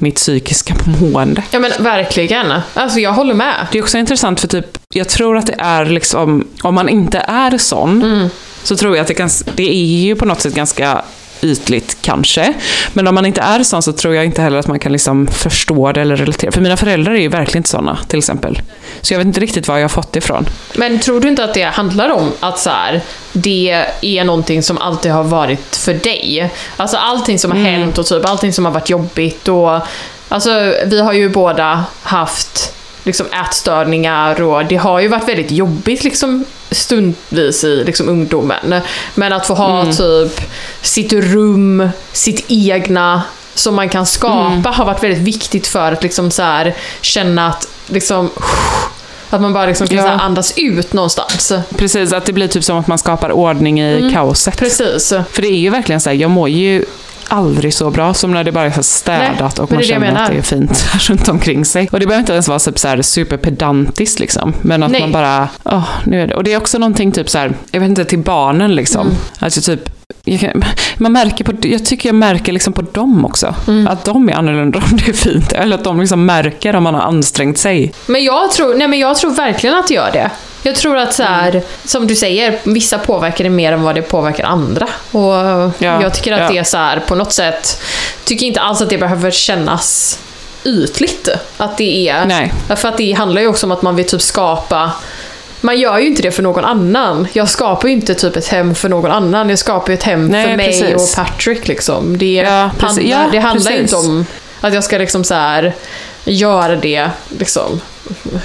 [0.00, 1.42] mitt psykiska mående.
[1.50, 2.52] Ja men verkligen.
[2.74, 3.66] Alltså jag håller med.
[3.72, 7.18] Det är också intressant för typ, jag tror att det är liksom, om man inte
[7.18, 8.28] är sån,
[8.62, 11.02] så tror jag att det, kan, det är ju på något sätt ganska
[11.42, 12.54] ytligt kanske.
[12.92, 15.26] Men om man inte är sån så tror jag inte heller att man kan liksom
[15.26, 16.52] förstå det eller relatera.
[16.52, 18.62] För mina föräldrar är ju verkligen inte såna, till exempel.
[19.00, 20.46] Så jag vet inte riktigt var jag har fått det ifrån.
[20.74, 23.00] Men tror du inte att det handlar om att så här,
[23.32, 26.50] det är någonting som alltid har varit för dig?
[26.76, 29.80] Alltså allting som har hänt och typ allting som har varit jobbigt och...
[30.32, 36.04] Alltså vi har ju båda haft liksom ätstörningar och det har ju varit väldigt jobbigt
[36.04, 38.80] liksom stundvis i liksom ungdomen.
[39.14, 40.40] Men att få ha typ
[40.82, 43.22] sitt rum, sitt egna
[43.54, 47.68] som man kan skapa har varit väldigt viktigt för att liksom så här, känna att
[47.86, 48.30] liksom
[49.30, 50.08] att man bara liksom kan Ja.
[50.08, 51.52] andas ut någonstans.
[51.76, 54.56] Precis, att det blir typ som att man skapar ordning i kaoset.
[54.58, 55.08] Precis.
[55.08, 56.84] För det är ju verkligen så här, jag mår ju
[57.32, 60.38] aldrig så bra som när det bara är städat Nej, och man känner att det
[60.38, 61.88] är fint runt omkring sig.
[61.92, 64.52] Och det behöver inte ens vara så här superpedantiskt liksom.
[64.62, 65.00] Men att Nej.
[65.00, 66.34] man bara, åh, nu är det.
[66.34, 69.06] Och det är också någonting typ så här, jag vet inte, till barnen liksom.
[69.06, 69.18] Mm.
[69.38, 69.90] Alltså typ,
[70.24, 70.64] jag, kan,
[70.98, 73.54] man märker på, jag tycker jag märker liksom på dem också.
[73.68, 73.86] Mm.
[73.86, 75.52] Att de är annorlunda om det är fint.
[75.52, 77.92] Eller att de liksom märker om man har ansträngt sig.
[78.06, 80.30] Men jag tror, nej men jag tror verkligen att det gör det.
[80.62, 84.02] Jag tror att så här, som du säger, vissa påverkar det mer än vad det
[84.02, 84.88] påverkar andra.
[85.10, 85.34] Och
[85.78, 86.48] Ja, jag tycker att ja.
[86.48, 87.82] det är så här, på något sätt,
[88.24, 90.18] tycker inte alls att det behöver kännas
[90.64, 91.28] ytligt.
[91.56, 92.52] Att det är, Nej.
[92.76, 94.90] för att det handlar ju också om att man vill typ skapa
[95.60, 97.28] man gör ju inte det för någon annan.
[97.32, 99.48] Jag skapar ju inte typ ett hem för någon annan.
[99.48, 100.94] Jag skapar ju ett hem Nej, för mig precis.
[101.18, 102.18] och Patrick liksom.
[102.18, 104.26] Det, Ja, handlar, Ja, det handlar ju inte om
[104.60, 105.74] att jag ska liksom så här
[106.24, 107.80] göra det liksom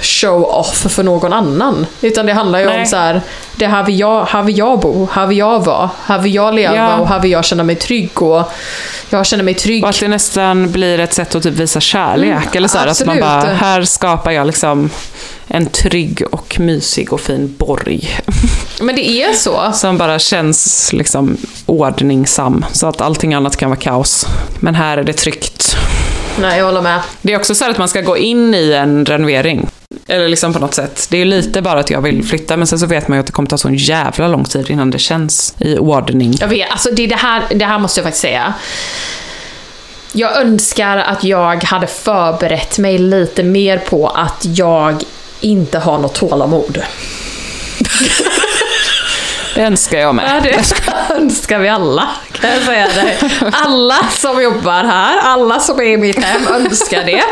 [0.02, 1.86] show off för någon annan.
[2.00, 2.86] Utan det handlar ju om Nej.
[2.86, 3.20] så här,
[3.56, 6.54] det här vill jag, här vill jag bo, här vill jag vara, här vill jag
[6.54, 6.96] leva Ja.
[6.96, 8.52] och här vill jag känna mig trygg och
[9.10, 9.82] jag känner mig trygg.
[9.84, 12.30] Och att det nästan blir ett sätt att typ visa kärlek.
[12.30, 14.90] Mm, eller så här, att man bara, här skapar jag liksom
[15.48, 18.18] en trygg och mysig och fin borg.
[18.80, 19.72] Men det är så.
[19.74, 21.36] Som bara känns liksom
[21.66, 22.64] ordningsam.
[22.72, 24.26] Så att allting annat kan vara kaos.
[24.60, 25.76] Men här är det tryggt.
[26.40, 27.00] Nej, jag håller med.
[27.22, 29.68] Det är också så att man ska gå in i en renovering.
[30.06, 31.06] Eller liksom på något sätt.
[31.10, 33.26] Det är lite bara att jag vill flytta, men sen så vet man ju att
[33.26, 36.36] det kommer ta så en jävla lång tid innan det känns i ordning.
[36.40, 38.54] Jag vet, alltså det, det, här, det här måste jag faktiskt säga.
[40.12, 45.02] Jag önskar att jag hade förberett mig lite mer på att jag
[45.40, 46.82] inte har något tålamod.
[49.56, 50.42] Det önskar jag Ja, med.
[50.42, 53.18] det önskar vi alla, kan jag säga dig.
[53.52, 57.22] Alla som jobbar här, alla som är i mitt hem önskar det.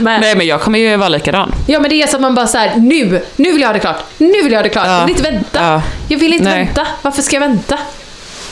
[0.00, 1.54] Men, Nej, men jag kommer ju vara likadan.
[1.66, 3.72] ja men det är så att man bara så här: nu, nu vill jag ha
[3.72, 5.62] det klart, nu vill jag ha det klart, jag vill inte vänta.
[5.62, 5.82] Ja.
[6.08, 6.64] Jag vill inte Nej.
[6.64, 7.78] vänta, varför ska jag vänta?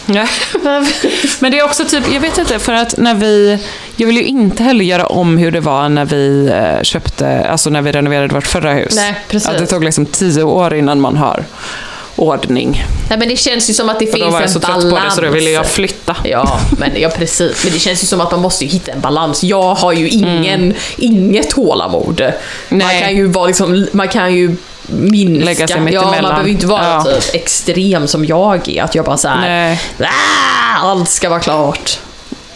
[1.40, 3.58] Men det är också typ, jag vet inte, för att när vi,
[3.96, 7.70] jag vill ju inte heller göra om hur det var när vi eh, köpte, alltså
[7.70, 8.92] när vi renoverade vårt förra hus.
[8.96, 9.48] Nej, precis.
[9.48, 11.44] Att det tog liksom tio år innan man har
[12.16, 12.84] ordning.
[13.08, 14.58] Nej men det känns ju som att det Och då finns var jag en så
[14.58, 14.82] balans.
[14.82, 16.16] trött på det så då ville jag flytta.
[16.24, 17.64] Ja, men, ja, precis.
[17.64, 19.42] Men det känns ju som att man måste ju hitta en balans.
[19.44, 22.20] Jag har ju ingen, inget tålamod.
[22.20, 22.32] Man
[22.80, 22.86] Mm.
[22.88, 23.00] Nej.
[23.02, 24.56] kan ju vara liksom, man kan ju
[24.92, 25.44] minska.
[25.44, 26.28] Lägga sig mitt ja, man emellan.
[26.30, 27.02] behöver ju inte vara Ja.
[27.04, 28.82] typ extrem som jag är.
[28.82, 29.80] Att jag bara såhär, Nej.
[30.00, 31.98] "Ah, allt ska vara klart.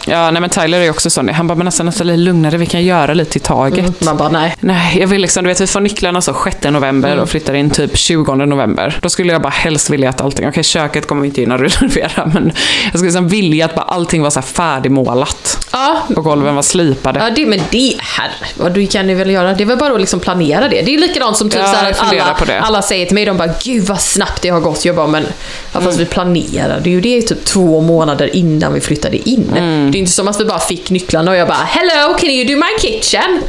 [0.05, 1.29] Ja, nej men Tyler är ju också sån.
[1.29, 4.01] Han bara, men nästan nästan lite lugnare, vi kan göra lite i taget.
[4.03, 4.55] Man bara, nej.
[4.59, 7.23] Nej, jag vill liksom, du vet vi får nycklarna så 6 november Mm.
[7.23, 8.97] och flyttar in typ 20 november.
[9.01, 11.59] Då skulle jag bara helst vilja att allting, okej köket kommer vi inte in och
[11.59, 12.51] renovera, men
[12.83, 15.67] jag skulle liksom vilja att bara allting var så här färdigmålat.
[15.71, 17.19] Ja, Och golven var slipade.
[17.19, 19.53] Ja, det, men det, herre, vad du kan ni väl göra?
[19.53, 20.81] Det är väl bara att liksom planera det.
[20.81, 23.25] Det är ju likadant som typ Ja, så här att alla, alla säger till mig,
[23.25, 24.85] de bara “Gud vad snabbt det har gått”.
[24.85, 25.25] Jag bara “Men
[25.73, 29.51] ja, fast vi planerade ju det typ två månader innan vi flyttade in”.
[29.57, 29.91] Mm.
[29.95, 32.55] Det är inte som att vi bara fick nycklarna och jag bara “Hello, can you
[32.55, 33.41] do my kitchen?”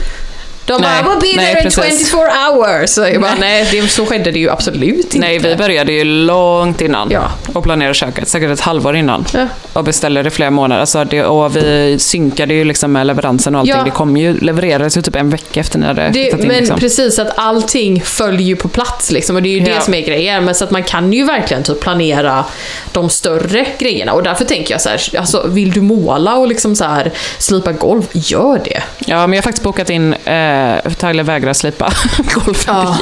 [0.66, 2.10] De bara Nej, “We'll be nej, there in precis.
[2.10, 2.90] 24 hours”.
[2.90, 3.64] Så jag bara Nej.
[3.70, 5.18] “Nej, det, så skedde det ju absolut inte”.
[5.18, 7.30] Nej, vi började ju långt innan Ja.
[7.54, 9.24] och planerade köket, säkert ett halvår innan.
[9.34, 9.46] Ja.
[9.72, 10.80] Och beställde det flera månader.
[10.80, 13.74] Alltså det, och vi synkade ju liksom med leveransen och allting.
[13.76, 13.84] Ja.
[13.84, 16.36] Det kom ju, levererades ju typ en vecka efter ni hade Det, in.
[16.38, 16.78] men liksom.
[16.78, 20.00] precis, att allting följer ju på plats liksom, och det är ju det som är
[20.00, 20.44] grejen.
[20.44, 22.44] Men så att man kan ju verkligen typ planera
[22.92, 26.76] de större grejerna och därför tänker jag så här, alltså vill du måla och liksom
[26.76, 28.82] så här slipa golv, gör det.
[28.98, 30.55] Ja, men jag har faktiskt bokat in, eh,
[30.96, 31.92] Tyler vägrar slipa
[32.34, 32.64] golvet.
[32.66, 32.96] Ja.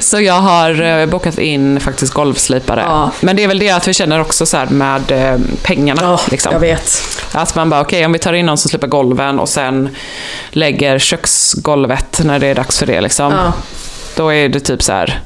[0.00, 2.80] Så jag har eh, bokat in faktiskt golvslipare.
[2.80, 3.10] Ja.
[3.20, 6.18] Men det är väl det att vi känner också så med eh, pengarna.
[6.30, 6.60] liksom.
[6.60, 7.02] vet.
[7.32, 9.88] Att man bara, okej om vi tar in någon som slipar golven och sen
[10.50, 13.00] lägger köksgolvet när det är dags för det.
[13.00, 13.32] Liksom.
[13.32, 13.52] Ja.
[14.16, 15.20] Då är det typ så här.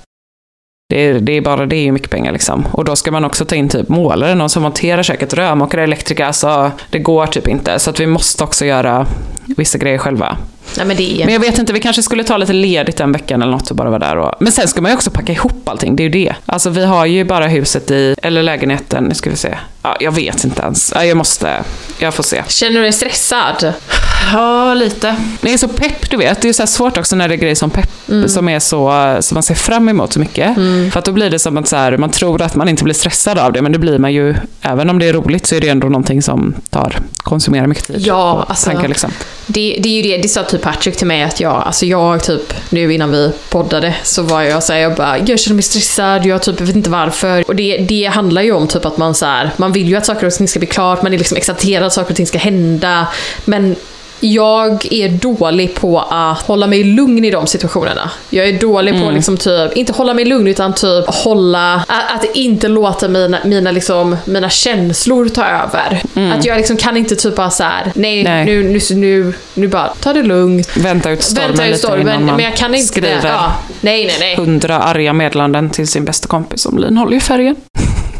[0.89, 2.67] Det är, det är bara det är ju mycket pengar liksom.
[2.73, 6.25] Och då ska man också ta in typ målare, någon som monterar köket, rörmokare, elektriker.
[6.25, 7.79] Alltså, det går typ inte.
[7.79, 9.07] Så att vi måste också göra
[9.57, 10.37] vissa grejer själva.
[10.77, 11.25] Nej men det är...
[11.25, 13.77] Men jag vet inte, vi kanske skulle ta lite ledigt en vecka eller något och
[13.77, 14.35] bara vara där och...
[14.41, 16.35] Men sen ska man ju också packa ihop allting, det är ju det.
[16.47, 19.55] Alltså vi har ju bara huset i, eller lägenheten, nu ska vi se.
[19.83, 20.93] Ja, jag vet inte ens.
[20.95, 21.63] Ja, jag måste,
[21.99, 22.43] jag får se.
[22.49, 23.73] Känner du dig stressad?
[24.33, 25.17] Ja, lite.
[25.41, 26.43] Det är så pepp, du vet.
[26.43, 27.91] Det är så svårt också när det är grejer som pepp,
[28.27, 30.55] som är så, som man ser fram emot så mycket.
[30.93, 32.95] För att då blir det som att så här, man tror att man inte blir
[32.95, 35.61] stressad av det, men det blir man ju, även om det är roligt så är
[35.61, 37.97] det ändå någonting som tar, konsumerar mycket tid.
[38.01, 39.11] Ja, alltså- tankar liksom.
[39.47, 42.23] Det, det är ju det, det sa typ Patrick till mig att jag, alltså jag
[42.23, 46.27] typ, nu innan vi poddade, så var jag såhär, jag bara, jag känner mig stressad,
[46.27, 47.45] jag typ, jag vet inte varför.
[47.47, 50.07] Och det, det handlar ju om typ att man så här, man vill ju att
[50.07, 52.39] saker och ting ska bli klart, man är liksom exalterad att saker och ting ska
[52.39, 53.07] hända.
[53.45, 53.77] Men
[54.21, 58.11] jag är dålig på att hålla mig lugn i de situationerna.
[58.31, 62.15] Jag är dålig på att liksom typ, inte hålla mig lugn utan typ hålla, att,
[62.15, 66.03] att inte låta mina, mina, liksom, mina känslor ta över.
[66.33, 68.45] Att jag liksom kan inte typ bara såhär, nej, Nej.
[68.45, 70.77] Nu, nu, nu, nu bara, ta det lugnt.
[70.77, 73.29] Vänta ut stormen Vänta ut lite stormen, innan man men jag kan inte skriver det.
[73.29, 74.37] Ja, nej, nej, nej.
[74.37, 76.79] hundra arga meddelanden till sin bästa kompis om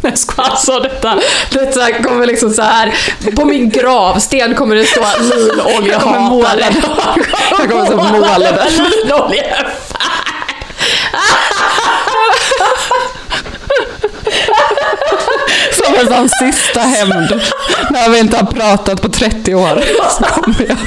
[0.07, 0.17] linoljeofärgen.
[0.37, 0.51] Jag.
[0.51, 1.19] Alltså detta,
[1.51, 2.95] detta kommer liksom så här
[3.37, 5.01] på min gravsten kommer det stå
[5.87, 6.75] Jag kommer måla den.
[7.59, 8.59] Jag kommer så måla den.
[15.87, 17.41] Som en sån sista hämnd.
[17.91, 19.83] När vi inte har pratat på 30 år.
[20.19, 20.79] Så kommer jag.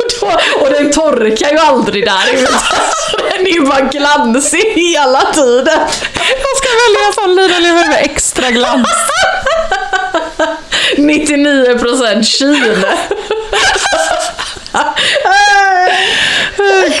[0.00, 2.46] Och, då, och den torkar ju aldrig där.
[2.46, 5.78] Så Den är ju bara glansig hela tiden.
[6.14, 8.88] Jag ska välja sån linolje med extra glans.
[10.96, 12.94] 99% Chile.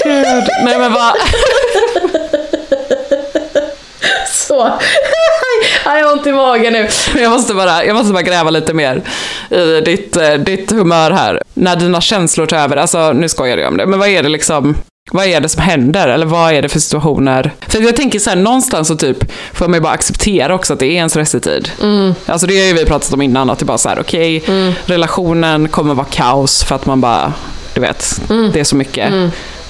[0.04, 0.48] Gud.
[0.64, 1.14] Nej men vad...
[4.32, 4.78] Så.
[5.84, 6.88] Jag har ont i magen nu.
[7.20, 9.02] Jag måste, bara, jag måste bara gräva lite mer
[9.50, 11.42] i ditt, eh, ditt humör här.
[11.54, 14.28] När dina känslor tar över, alltså nu skojar jag om det, men vad är det
[14.28, 14.76] liksom,
[15.10, 16.08] vad är det som händer?
[16.08, 17.52] Eller vad är det för situationer?
[17.68, 20.78] För jag tänker så här, någonstans så typ får man ju bara acceptera också att
[20.78, 21.70] det är ens restetid.
[21.82, 22.14] Mm.
[22.26, 24.54] Alltså det har ju vi pratat om innan, att det bara så här, okej, okay,
[24.54, 24.72] mm.
[24.86, 27.32] relationen kommer vara kaos för att man bara,
[27.74, 28.50] du vet, mm.
[28.52, 29.12] det är så mycket.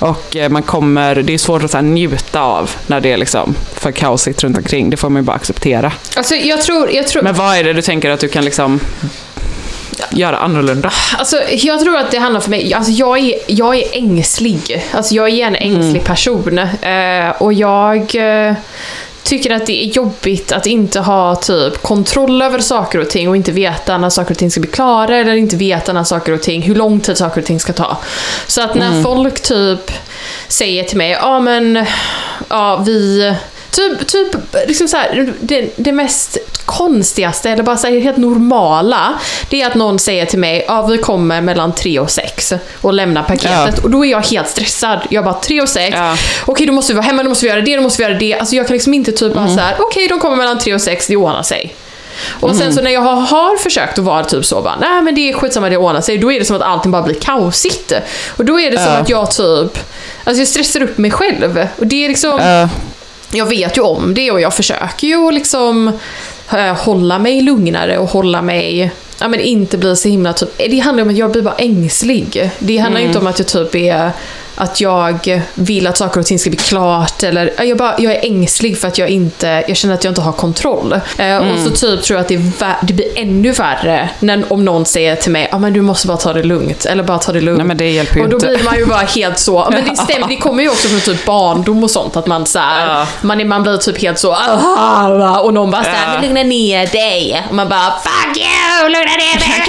[0.04, 3.54] Och eh, man kommer, det är svårt att så njuta av när det är liksom
[3.74, 4.90] för kaosigt runt omkring.
[4.90, 5.92] Det får man ju bara acceptera.
[6.16, 7.22] Alltså jag tror, jag tror...
[7.22, 8.80] Men vad är det du tänker att du kan liksom
[10.10, 10.92] göra annorlunda?
[11.18, 14.84] Alltså, jag tror att det handlar för mig, alltså jag är, jag är ängslig.
[14.92, 16.04] Alltså jag är en ängslig mm.
[16.04, 16.58] person.
[16.58, 18.54] Eh, och jag eh,
[19.24, 23.36] tycker att det är jobbigt att inte ha typ kontroll över saker och ting och
[23.36, 26.42] inte veta när saker och ting ska bli klara eller inte veta när saker och
[26.42, 27.98] ting, hur lång tid saker och ting ska ta.
[28.46, 29.02] Så att när mm.
[29.02, 29.92] folk typ
[30.48, 31.86] säger till mig, ja men,
[32.48, 33.34] ja vi
[33.74, 39.18] Typ, typ liksom så här, det, det, mest konstigaste, eller bara så här, helt normala,
[39.50, 42.92] det är att någon säger till mig, ja vi kommer mellan 3 och 6 och
[42.92, 43.74] lämnar paketet.
[43.76, 43.82] Ja.
[43.82, 45.00] Och då är jag helt stressad.
[45.10, 46.16] Jag bara, 3 och 6, ja.
[46.46, 48.18] okej då måste vi vara hemma, då måste vi göra det, då måste vi göra
[48.18, 48.34] det.
[48.34, 49.44] Alltså jag kan liksom inte typ mm.
[49.44, 51.74] bara så här, okej de kommer mellan 3 och 6, det ordnar sig.
[52.40, 52.60] Och mm.
[52.60, 55.30] sen så när jag har, har försökt att vara typ så bara, nej men det
[55.30, 57.92] är skitsamma det ordnar sig, då är det som att allting bara blir kaosigt.
[58.36, 59.00] Och då är det som uh.
[59.00, 59.78] att jag typ,
[60.24, 61.66] alltså jag stressar upp mig själv.
[61.78, 62.66] Och det är liksom, uh
[63.36, 65.92] jag vet ju om det och jag försöker ju liksom
[66.52, 70.78] äh, hålla mig lugnare och hålla mig Ja men inte bli så himla typ, det
[70.78, 72.50] handlar om att jag blir bara ängslig.
[72.58, 73.10] Det handlar mm.
[73.10, 74.10] inte om att jag typ är
[74.54, 78.24] att jag vill att saker och ting ska bli klart eller jag, bara, jag är
[78.24, 81.00] ängslig för att jag inte, jag känner att jag inte har kontroll.
[81.18, 81.50] Mm.
[81.50, 84.86] Och så typ tror jag att det, är, det blir ännu värre när, om någon
[84.86, 87.32] säger till mig, ja ah, men du måste bara ta det lugnt, eller bara ta
[87.32, 87.58] det lugnt.
[87.58, 88.46] Nej men det hjälper ju Och då inte.
[88.46, 91.24] blir man ju bara helt så, men det stämmer, det kommer ju också från typ
[91.24, 93.06] barndom och sånt, att man så här, ja.
[93.22, 94.36] man, man blir typ helt så,
[95.42, 97.44] och någon bara såhär, men lugna ner dig.
[97.48, 99.64] Och man bara, fuck you, lugna ner dig.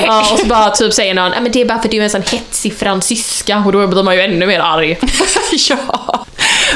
[0.06, 2.04] ja, och så bara typ säger någon, men det är bara för att du är
[2.04, 3.62] en sån hetsig fransyska.
[3.66, 4.98] Och då då blir man ju ännu mer arg.
[5.70, 6.26] ja.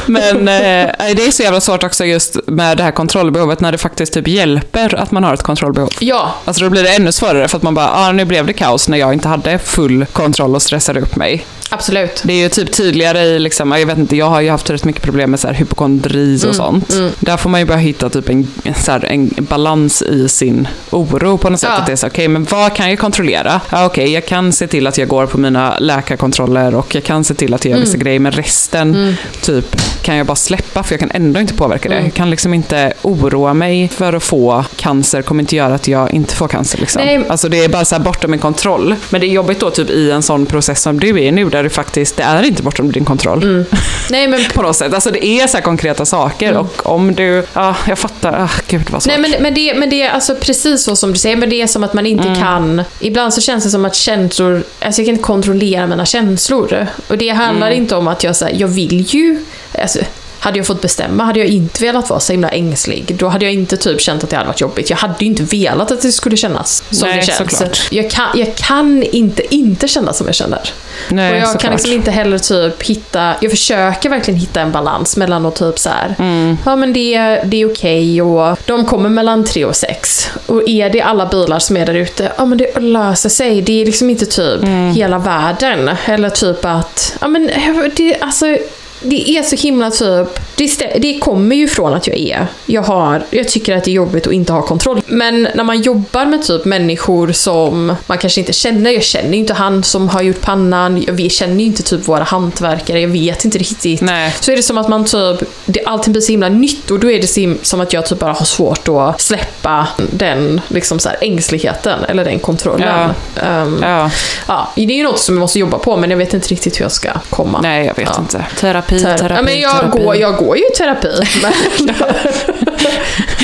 [0.07, 3.78] Men eh, det är så jävla svårt också just med det här kontrollbehovet när det
[3.78, 5.90] faktiskt typ hjälper att man har ett kontrollbehov.
[5.99, 6.34] Ja.
[6.45, 8.88] Alltså då blir det ännu svårare för att man bara, ah, nu blev det kaos
[8.88, 11.45] när jag inte hade full kontroll och stressade upp mig.
[11.70, 12.22] Absolut.
[12.24, 14.84] Det är ju typ tydligare i, liksom, jag vet inte, jag har ju haft rätt
[14.84, 16.92] mycket problem med så här hypokondri och mm, sånt.
[16.92, 17.11] Mm.
[17.20, 21.38] Där får man ju bara hitta typ en, så här, en balans i sin oro
[21.38, 21.70] på något sätt.
[21.72, 21.78] Ja.
[21.80, 23.61] Att det är så, okej, okay, men vad kan jag kontrollera?
[23.70, 27.05] Ja, okej, okay, jag kan se till att jag går på mina läkarkontroller och jag
[27.05, 27.86] kan se till att jag gör mm.
[27.86, 29.14] vissa grejer, men resten mm.
[29.42, 31.95] typ kan jag bara släppa för jag kan ändå inte påverka det.
[31.95, 32.05] Mm.
[32.05, 36.14] Jag kan liksom inte oroa mig för att få cancer, kommer inte göra att jag
[36.14, 36.78] inte får cancer.
[36.78, 37.03] Liksom.
[37.05, 37.24] Nej.
[37.28, 38.95] Alltså det är bara så här bortom min kontroll.
[39.11, 41.62] Men det är jobbigt då typ i en sån process som du är nu, där
[41.62, 43.43] det faktiskt, det är inte bortom din kontroll.
[43.43, 43.64] Mm.
[44.11, 44.41] Nej, men...
[44.55, 44.95] på något sätt.
[44.95, 46.61] Alltså det är så konkreta saker mm.
[46.61, 49.18] och om du, ja, jag fattar, ah, gud vad svårt.
[49.18, 51.62] Nej men, men, det, men det är alltså precis så som du säger, men det
[51.62, 52.41] är som att man inte mm.
[52.41, 56.87] kan, ibland så känns det som att känslor, alltså jag kan inte kontrollera mina känslor.
[57.09, 57.82] Och det handlar mm.
[57.82, 59.45] inte om att jag, så jag vill ju,
[59.83, 59.99] alltså,
[60.45, 63.16] hade jag fått bestämma hade jag inte velat vara så himla ängslig.
[63.18, 64.91] Då hade jag inte typ känt att det hade varit jobbigt.
[64.91, 67.59] Jag hade ju inte velat att det skulle kännas som Nej, det känns.
[67.59, 67.89] Såklart.
[67.91, 70.61] Jag kan, jag kan inte inte känna som jag känner.
[71.09, 71.62] Nej, och jag såklart.
[71.62, 75.79] kan liksom inte heller typ hitta, jag försöker verkligen hitta en balans mellan att typ
[75.79, 76.57] så här, mm.
[76.64, 80.31] ja men det, det är okej okay och de kommer mellan tre och sex.
[80.47, 83.62] Och är det alla bilar som är där ute, ja men det löser sig.
[83.62, 84.95] Det är liksom inte typ mm.
[84.95, 85.91] hela världen.
[86.07, 87.51] Eller typ att, ja men
[87.97, 88.57] det, alltså
[89.05, 92.46] det är så himla typ, det, det kommer ju från att jag är.
[92.66, 95.00] Jag, har, jag tycker att det är jobbigt att inte ha kontroll.
[95.07, 99.36] Men när man jobbar med typ människor som man kanske inte känner, jag känner ju
[99.36, 103.44] inte han som har gjort pannan, jag känner ju inte typ våra hantverkare, jag vet
[103.44, 104.00] inte riktigt.
[104.00, 104.34] Nej.
[104.40, 107.11] Så är det som att man typ, det, allting blir så himla nytt och då
[107.11, 111.18] är det som att jag typ bara har svårt att släppa den liksom så här,
[111.20, 113.11] ängsligheten eller den kontrollen.
[113.34, 113.62] Ja.
[113.62, 114.11] Um, ja.
[114.48, 114.72] ja.
[114.74, 116.84] Det är ju något som jag måste jobba på men jag vet inte riktigt hur
[116.84, 117.61] jag ska komma.
[117.62, 118.20] Nej, jag vet ja.
[118.20, 118.44] inte.
[118.61, 120.02] Terapi terapi, terapi, ja, men jag, terapi.
[120.02, 121.09] Går, jag går ju i terapi.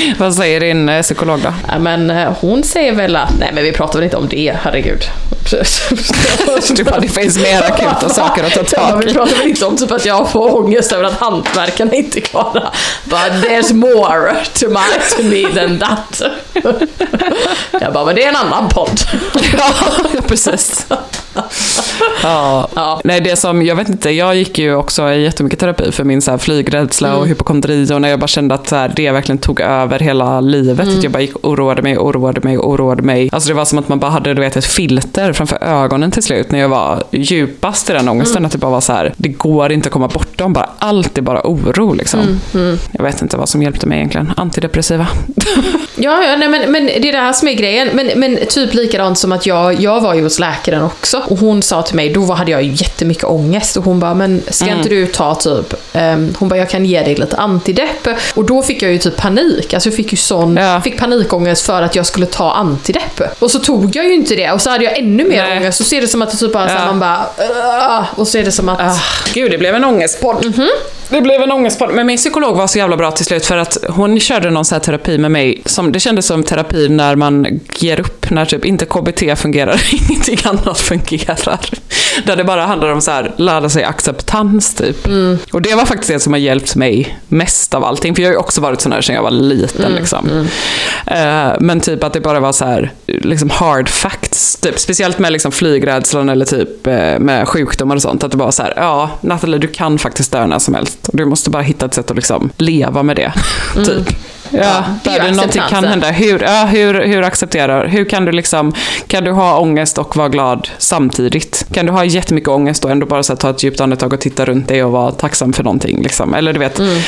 [0.19, 1.55] Vad säger din eh, psykolog då?
[1.69, 4.57] Ja, men, eh, hon säger väl att, nej men vi pratar väl inte om det,
[4.63, 5.05] herregud.
[6.77, 9.07] du bara, det finns mer akuta saker att ta tag i.
[9.07, 12.21] vi pratar väl inte om typ att jag får ångest över att hantverkarna inte är
[12.21, 12.73] klara.
[13.05, 14.81] But there's more to, my,
[15.17, 16.23] to me than that.
[17.81, 19.01] jag bara, men det är en annan podd.
[19.59, 19.75] ja,
[20.27, 20.87] precis.
[22.23, 22.69] Ja.
[22.75, 23.01] Ja.
[23.05, 26.23] Nej, det som, jag vet inte, jag gick ju också i jättemycket terapi för min
[26.23, 27.21] så här, flygrädsla Mm.
[27.21, 30.41] och hypokondri och när jag bara kände att så här, det verkligen tog över hela
[30.41, 30.87] livet.
[30.87, 30.99] Mm.
[30.99, 33.29] Att jag bara gick och oroade mig, oroade mig, oroade mig.
[33.33, 36.23] Alltså det var som att man bara hade du vet, ett filter framför ögonen till
[36.23, 38.37] slut när jag var djupast i den ångesten.
[38.37, 38.47] Mm.
[38.47, 41.23] Att det bara var så här, det går inte att komma bortom, bara, allt är
[41.23, 42.41] bara oro liksom.
[42.55, 44.33] Mm, Jag vet inte vad som hjälpte mig egentligen.
[44.37, 45.07] Antidepressiva.
[46.03, 47.89] Ja, ja nej, men, men det är det här som är grejen.
[47.93, 51.23] Men, men typ likadant som att jag, jag var ju hos läkaren också.
[51.29, 53.77] Och hon sa till mig, då hade jag ju jättemycket ångest.
[53.77, 54.77] Och hon bara, men ska Mm.
[54.79, 58.09] inte du ta typ, ehm, hon bara, jag kan ge dig lite antidepp.
[58.35, 59.75] Och då fick jag ju typ panik.
[59.75, 60.81] Alltså jag fick ju sån, Ja.
[60.81, 63.21] fick panikångest för att jag skulle ta antidepp.
[63.39, 64.51] Och så tog jag ju inte det.
[64.53, 65.59] Och så hade jag ännu mer Nej.
[65.59, 65.87] ångest.
[65.87, 66.87] Så är det som att det typ bara, så Ja.
[66.87, 68.99] man bara, och så är det som att, Ah,
[69.35, 70.47] gud, det blev en ångestpodd.
[70.47, 70.69] Mhm.
[71.09, 71.91] Det blev en ångestpodd.
[71.95, 74.75] Men min psykolog var så jävla bra till slut för att hon körde någon så
[74.75, 75.63] här terapi med mig.
[75.67, 80.39] Som, det kändes som terapi när man ger upp, när typ inte KBT fungerar, ingenting
[80.45, 81.61] annat fungerar.
[82.27, 85.07] Där det bara handlar om så här, lära sig acceptans typ.
[85.07, 85.39] Mm.
[85.53, 88.15] Och det var faktiskt det som har hjälpt mig mest av allting.
[88.15, 90.49] För jag har ju också varit sån här sedan jag var liten Mm, liksom.
[91.07, 94.57] Eh, men typ att det bara var så här, liksom hard facts.
[94.57, 98.25] Typ, speciellt med liksom flygrädslan eller typ eh, med sjukdomar och sånt.
[98.25, 101.09] Att det bara så här, ja Nathalie du kan faktiskt dö när som helst.
[101.09, 103.33] Och du måste bara hitta ett sätt att liksom leva med det.
[103.85, 104.17] typ.
[104.53, 106.11] Ja, det är där det någonting kan hända.
[106.11, 108.73] Hur, ja, hur, hur accepterar, hur kan du liksom,
[109.07, 111.67] kan du ha ångest och vara glad samtidigt?
[111.73, 114.21] Kan du ha jättemycket ångest och ändå bara så här, ta ett djupt andetag och
[114.21, 116.03] titta runt dig och vara tacksam för någonting?
[116.03, 116.35] Liksom?
[116.35, 116.99] Eller du vet, Mm.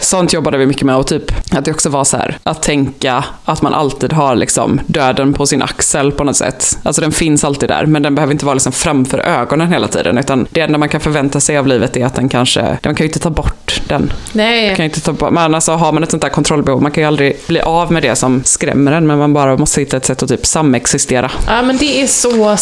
[0.00, 3.24] sånt jobbade vi mycket med och typ att det också var så här, att tänka
[3.44, 6.78] att man alltid har liksom döden på sin axel på något sätt.
[6.82, 10.18] Alltså den finns alltid där, men den behöver inte vara liksom framför ögonen hela tiden,
[10.18, 12.96] utan det enda man kan förvänta sig av livet är att den kanske, man kan
[12.96, 14.12] ju inte ta bort den.
[14.32, 14.66] nej.
[14.66, 17.02] Man kan inte ta bort, men alltså har man ett sånt där kontrollbehov, man kan
[17.02, 20.04] ju aldrig bli av med det som skrämmer en, men man bara måste hitta ett
[20.04, 21.30] sätt att typ samexistera.
[21.46, 22.56] Ja, men det är så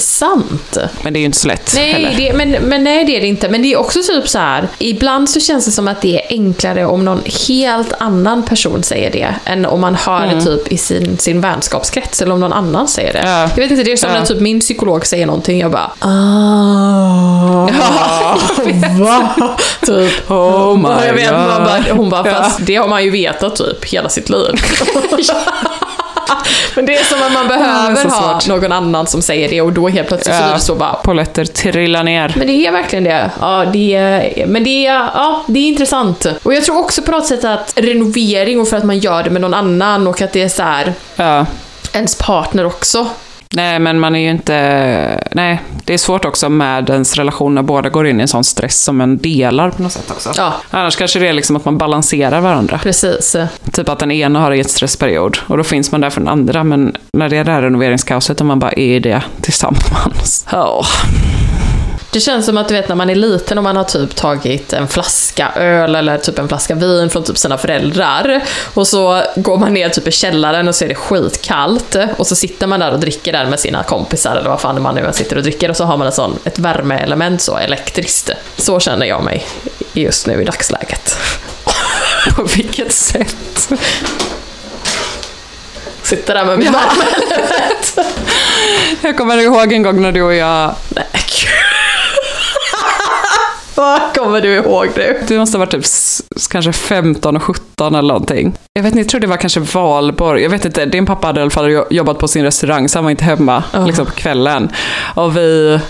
[0.00, 0.78] sant.
[1.02, 3.26] Men det är ju inte så lätt Nej, det, men, men nej det är det
[3.26, 3.48] inte.
[3.48, 4.68] Men det är också typ så här.
[4.78, 9.10] ibland så känns det som att det är enklare om någon helt annan person säger
[9.10, 12.88] det, än om man hör det typ i sin, sin vänskapskrets, eller om någon annan
[12.88, 13.18] säger det.
[13.18, 13.30] Mm.
[13.32, 13.50] Ja.
[13.56, 14.18] Jag vet inte, det är som Ja.
[14.18, 17.68] när typ min psykolog säger någonting, jag bara ah.
[19.00, 19.56] Va?
[19.86, 20.30] typ.
[20.30, 21.64] Oh my jag vet, man God.
[21.66, 22.34] bara, hon bara, Ja.
[22.34, 24.54] fast det har man ju vetat typ hela sitt liv.
[26.76, 29.72] Men det är som att man behöver så ha någon annan som säger det och
[29.72, 30.46] då helt plötsligt så Ja.
[30.46, 32.32] blir det så bara Polletter trillar ner.
[32.36, 33.30] men det är verkligen det.
[33.40, 36.26] Ja, det är, men det är, ja, det är intressant.
[36.42, 39.30] Och jag tror också på något sätt att renovering och för att man gör det
[39.30, 41.46] med någon annan och att det är så här Ja.
[41.92, 43.06] ens partner också.
[43.50, 45.17] Nej, men man är ju inte...
[45.32, 48.44] Nej, det är svårt också med ens relation när båda går in i en sån
[48.44, 50.32] stress som en delar på något sätt också.
[50.36, 50.52] Ja.
[50.70, 52.78] Annars kanske det är liksom att man balanserar varandra.
[52.82, 53.36] Precis.
[53.72, 56.64] Typ att den ena har en stressperiod och då finns man där för den andra.
[56.64, 60.46] Men när det är det här renoveringskaoset och man bara är i det tillsammans.
[60.52, 60.84] Ja.
[62.10, 64.72] Det känns som att du vet när man är liten och man har typ tagit
[64.72, 68.40] en flaska öl eller typ en flaska vin från typ sina föräldrar.
[68.74, 71.96] Och så går man ner typ i källaren och så är det skitkallt.
[72.16, 74.94] Och så sitter man där och dricker där med sina kompisar eller vad fan man
[74.94, 75.70] nu än sitter och dricker.
[75.70, 78.30] Och så har man en sån, ett värmeelement så, elektriskt.
[78.56, 79.46] Så känner jag mig
[79.92, 81.16] just nu i dagsläget.
[82.36, 83.68] På vilket sätt?
[86.02, 87.98] Sitter där med min värmeelement.
[89.00, 90.74] Jag kommer ihåg en gång när du och jag...
[90.88, 91.67] Nej, gud.
[93.78, 95.22] Vad kommer du ihåg nu?
[95.28, 95.84] Du måste ha varit typ
[96.50, 98.54] kanske 15 och 17 eller någonting.
[98.74, 100.42] Jag vet inte, jag tror det var kanske valborg.
[100.42, 102.98] Jag vet inte, din pappa hade i alla fall jo- jobbat på sin restaurang så
[102.98, 104.68] han var inte hemma liksom på kvällen.
[105.14, 105.80] Och vi...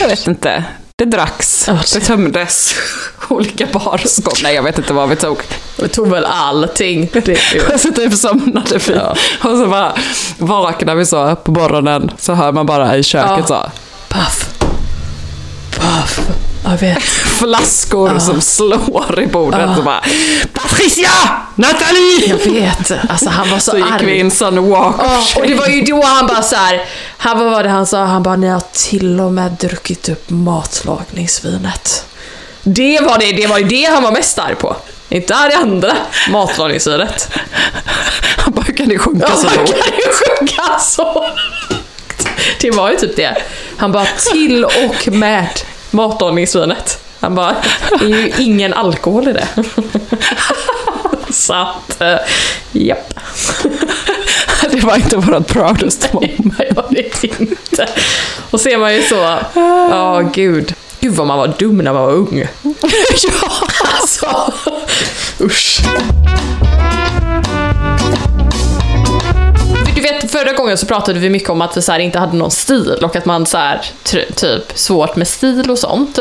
[0.00, 0.64] jag vet inte.
[0.96, 2.74] Det dracks, Oh, det tömdes.
[3.28, 4.34] Olika barskåp.
[4.42, 5.38] Nej, jag vet inte vad vi tog.
[5.82, 7.10] Vi tog väl allting.
[7.74, 8.94] Och så typ somnade vi.
[8.94, 9.10] Ja.
[9.50, 9.92] Och så bara
[10.38, 12.10] vaknade vi så på morgonen.
[12.18, 13.70] Så hör man bara i köket så.
[14.08, 14.48] Puff.
[15.70, 16.20] Puff.
[17.38, 19.78] Flaskor som slår i bordet.
[19.78, 20.02] Och bara
[20.52, 21.10] Patricia!
[21.54, 22.26] Nathalie!
[22.28, 22.92] Jag vet.
[23.10, 24.06] Alltså han var så, Så gick arg.
[24.06, 26.84] vi en sån walk Ja, of och det var ju då han bara så här.
[27.18, 28.04] Han, vad var det han sa?
[28.04, 32.04] Han bara, ni har till och med druckit upp matlagningsvinet.
[32.62, 34.76] Det var det, det var ju det han var mest arg på.
[35.08, 35.92] Inte det andra
[36.30, 37.28] matlagningsvinet.
[38.38, 39.76] Han bara, hur kan det sjunka Ja, så han kan lågt?
[39.98, 41.38] ju sjunga så lågt.
[42.60, 43.36] Det var ju typ det.
[43.76, 45.48] Han bara, till och med
[45.90, 46.98] matlagningsvinet.
[47.20, 47.56] Han bara,
[48.00, 49.48] det är ju ingen alkohol i det.
[51.30, 52.02] Så att,
[52.72, 53.14] japp.
[54.70, 56.58] Det var inte vårat proudest moment.
[56.58, 57.88] Nej, var det inte.
[58.50, 60.74] Och ser man ju så, ja gud.
[61.00, 62.48] Gud vad man var dum när man var ung.
[63.22, 63.68] ja.
[64.00, 64.52] Alltså,
[65.40, 65.80] usch
[70.28, 72.98] förra gången så pratade vi mycket om att vi så här inte hade någon stil
[73.02, 73.80] och att man så här,
[74.34, 76.18] typ svårt med stil och sånt.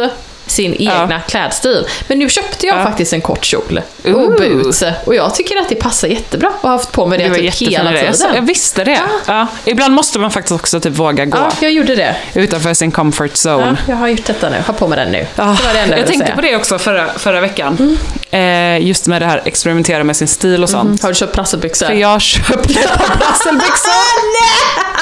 [0.47, 1.87] Sin egna klädstil.
[2.07, 2.83] Men nu köpte jag Ja.
[2.83, 4.35] faktiskt en kort kjol och Ooh.
[4.63, 4.83] boots.
[5.05, 7.69] Och jag tycker att det passar jättebra och har haft på mig det, Det typ
[7.69, 7.89] hela.
[7.91, 8.45] Så Jag tiden.
[8.45, 8.99] visste det.
[9.25, 9.47] Ja.
[9.65, 12.15] Ibland måste man faktiskt också typ våga gå Ja, jag gjorde det.
[12.33, 13.77] utanför sin comfort zone.
[13.87, 14.57] Ja, jag har gjort detta nu.
[14.67, 15.27] Har på mig den nu.
[15.35, 16.35] Ah, det var det enda jag tänkte säga.
[16.35, 17.97] på det också förra, förra veckan.
[18.31, 21.01] Eh, just med det här experimentera med sin stil och sånt.
[21.01, 21.85] Har du köpt prasselbyxor?
[21.85, 23.97] För jag köpte par brasselbyxor.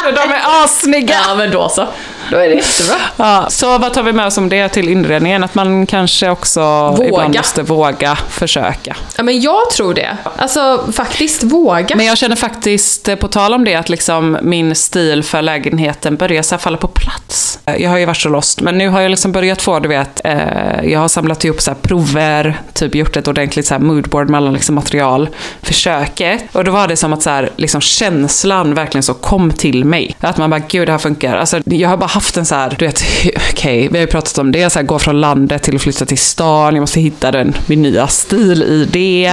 [0.03, 1.15] För de är assnygga.
[1.27, 1.87] Ja, men då så.
[2.31, 2.95] Då är det jättebra.
[3.17, 5.43] Ja, så vad tar vi med oss om det till inredningen?
[5.43, 7.07] Att man kanske också Våga.
[7.07, 8.95] ibland måste våga försöka.
[9.17, 10.17] Ja, men jag tror det.
[10.37, 11.95] Alltså, faktiskt våga.
[11.95, 16.15] Men jag känner faktiskt, eh, på tal om det, att liksom min stil för lägenheten
[16.15, 17.59] börjar så falla på plats.
[17.65, 19.89] Eh, Jag har ju varit så lost, men nu har jag liksom börjat få, du
[19.89, 20.37] vet, eh,
[20.83, 24.37] jag har samlat ihop så här prover, typ gjort ett ordentligt så här moodboard med
[24.37, 25.29] alla liksom material
[25.61, 26.43] för köket.
[26.51, 30.15] Och då var det som att så här, liksom känslan verkligen så kom till mig.
[30.19, 31.37] Att man bara, gud det här funkar.
[31.37, 33.03] Alltså, jag har bara haft en så här, du vet,
[33.51, 36.05] okej, vi har ju pratat om det, så här, gå från landet till att flytta
[36.05, 39.25] till stan, jag måste hitta den, min nya stil i det.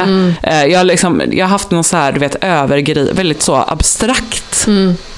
[0.42, 3.56] Eh, Jag, har liksom, jag har haft någon så här, du vet, övergri, väldigt så
[3.68, 4.66] abstrakt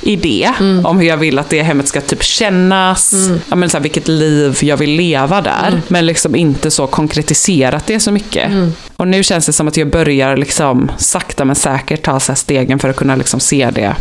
[0.04, 0.50] idé
[0.84, 3.14] om hur jag vill att det hemmet ska typ kännas,
[3.48, 5.82] ja, men så här, vilket liv jag vill leva där.
[5.88, 8.50] Men liksom inte så konkretiserat det så mycket.
[8.96, 12.78] Och nu känns det som att jag börjar liksom sakta men säkert ta så stegen
[12.78, 13.94] för att kunna liksom se det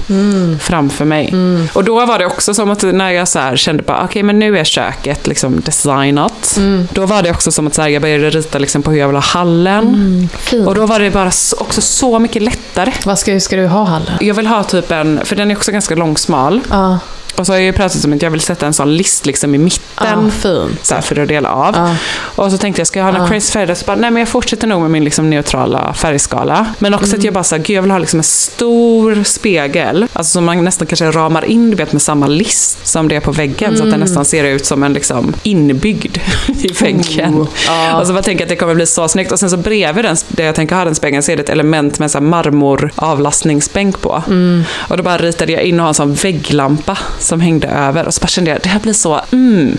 [0.62, 1.34] framför mig.
[1.74, 4.39] Och då var det också som att när jag så här kände bara, okej men
[4.39, 6.60] nu är köket liksom designat.
[6.91, 9.08] Då var det också som att så här, jag började rita liksom på hur jag
[9.08, 10.30] vill ha hallen.
[10.66, 12.91] Och då var det bara så, också så mycket lättare.
[13.06, 14.14] Vad ska, ska du ha, Hallen?
[14.22, 16.62] Jag vill ha typ en, för den är också ganska långsmal.
[16.70, 17.00] Ja,
[17.36, 19.55] och så har jag ju pratat om att jag vill sätta en sån list liksom
[19.55, 20.31] i mitten.
[20.31, 20.86] fint.
[20.86, 21.75] Så här för att dela av.
[21.75, 21.95] Ja.
[22.43, 23.27] Och så tänkte jag, ska jag ha någon Ja.
[23.27, 23.75] crazy färg?
[23.75, 26.65] Så bara, nej men jag fortsätter nog med min liksom neutrala färgskala.
[26.79, 27.19] Men också Mm.
[27.19, 30.07] att jag bara så här, gud jag vill ha liksom en stor spegel.
[30.13, 33.19] Alltså som man nästan kanske ramar in, du vet med samma list som det är
[33.19, 33.69] på väggen.
[33.71, 33.91] Så att Mm.
[33.91, 36.17] den nästan ser ut som en liksom inbyggd
[36.47, 37.36] i väggen.
[37.69, 37.99] Oh.
[37.99, 39.31] Och så bara tänker jag att det kommer bli så snyggt.
[39.31, 41.49] Och sen så bredvid den, det jag tänker ha den spegeln så är det ett
[41.49, 44.23] element med en sån här marmor avlastningsbänk på.
[44.27, 44.63] Mm.
[44.89, 48.05] Och då bara ritade jag in och ha en sån vägglampa som hängde över.
[48.07, 49.78] Och så bara kände jag, det här blir så, mm.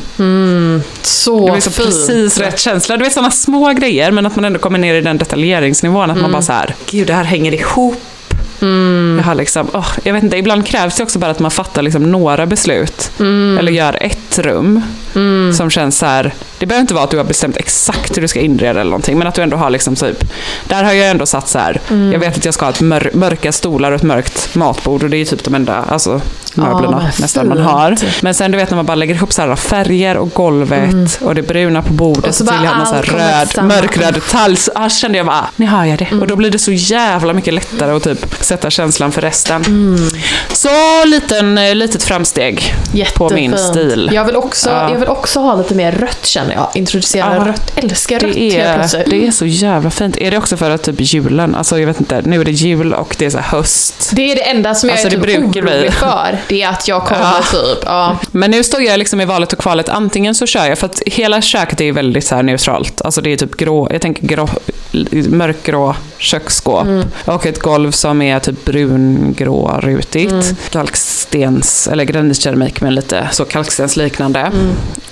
[1.03, 1.89] Så Det var så fint.
[1.89, 2.97] precis rätt känsla.
[2.97, 6.11] Du vet sådana små grejer men att man ändå kommer ner i den detaljeringsnivån.
[6.11, 8.03] Att man bara så här, gud det här hänger ihop.
[9.17, 11.83] Jag, har liksom, åh, jag vet inte, ibland krävs det också bara att man fattar
[11.83, 13.11] liksom några beslut.
[13.59, 14.83] Eller gör ett rum
[15.57, 16.35] som känns så här.
[16.59, 19.19] Det behöver inte vara att du har bestämt exakt hur du ska inreda eller någonting.
[19.19, 20.25] Men att du ändå har liksom typ,
[20.69, 21.81] där har jag ändå satt så här.
[22.13, 25.03] Jag vet att jag ska ha ett mör, mörka stolar och ett mörkt matbord.
[25.03, 26.21] Och det är ju typ de enda alltså,
[26.55, 27.97] möblerna men nästan man har.
[28.23, 31.35] Men sen du vet när man bara lägger ihop så här färger och golvet och
[31.35, 32.27] det bruna på bordet.
[32.27, 34.57] Och så så vill bara jag ha någon så här röd, mörkröd detalj.
[34.57, 36.09] Så ah, kände jag bara, ah, nu har jag det.
[36.21, 39.65] Och då blir det så jävla mycket lättare att typ sätta känslan för resten.
[40.53, 40.69] Så
[41.07, 42.75] liten, eh, litet framsteg
[43.15, 43.71] på min Jättefint.
[43.77, 44.11] stil.
[44.13, 44.91] Jag vill, också, Ja.
[44.91, 46.69] jag vill också ha lite mer rött känner jag.
[46.75, 47.45] Introducera Ja.
[47.49, 47.73] rött.
[47.77, 49.11] Älskar rött Det helt är, plötsligt.
[49.11, 50.17] det är så jävla fint.
[50.17, 52.95] Är det också för att typ julen, alltså jag vet inte, nu är det jul
[52.95, 54.11] och det är så höst.
[54.13, 56.39] Det är det enda som jag Alltså, är typ orolig för.
[56.49, 57.43] Det är att jag kommer Ja.
[57.53, 58.19] typ, ja.
[58.33, 59.89] Men nu står jag liksom i valet och kvalet.
[59.89, 63.03] Antingen så kör jag, för att hela köket är ju väldigt så neutralt.
[63.03, 64.49] Alltså det är typ grå, jag tänker grå,
[65.29, 65.95] mörkgrå
[66.25, 66.87] köksskåp.
[67.25, 70.55] Och ett golv som är typ brungrå rutigt.
[71.25, 74.53] Kalkstens, eller granitkeramik med lite så kalkstensliknande.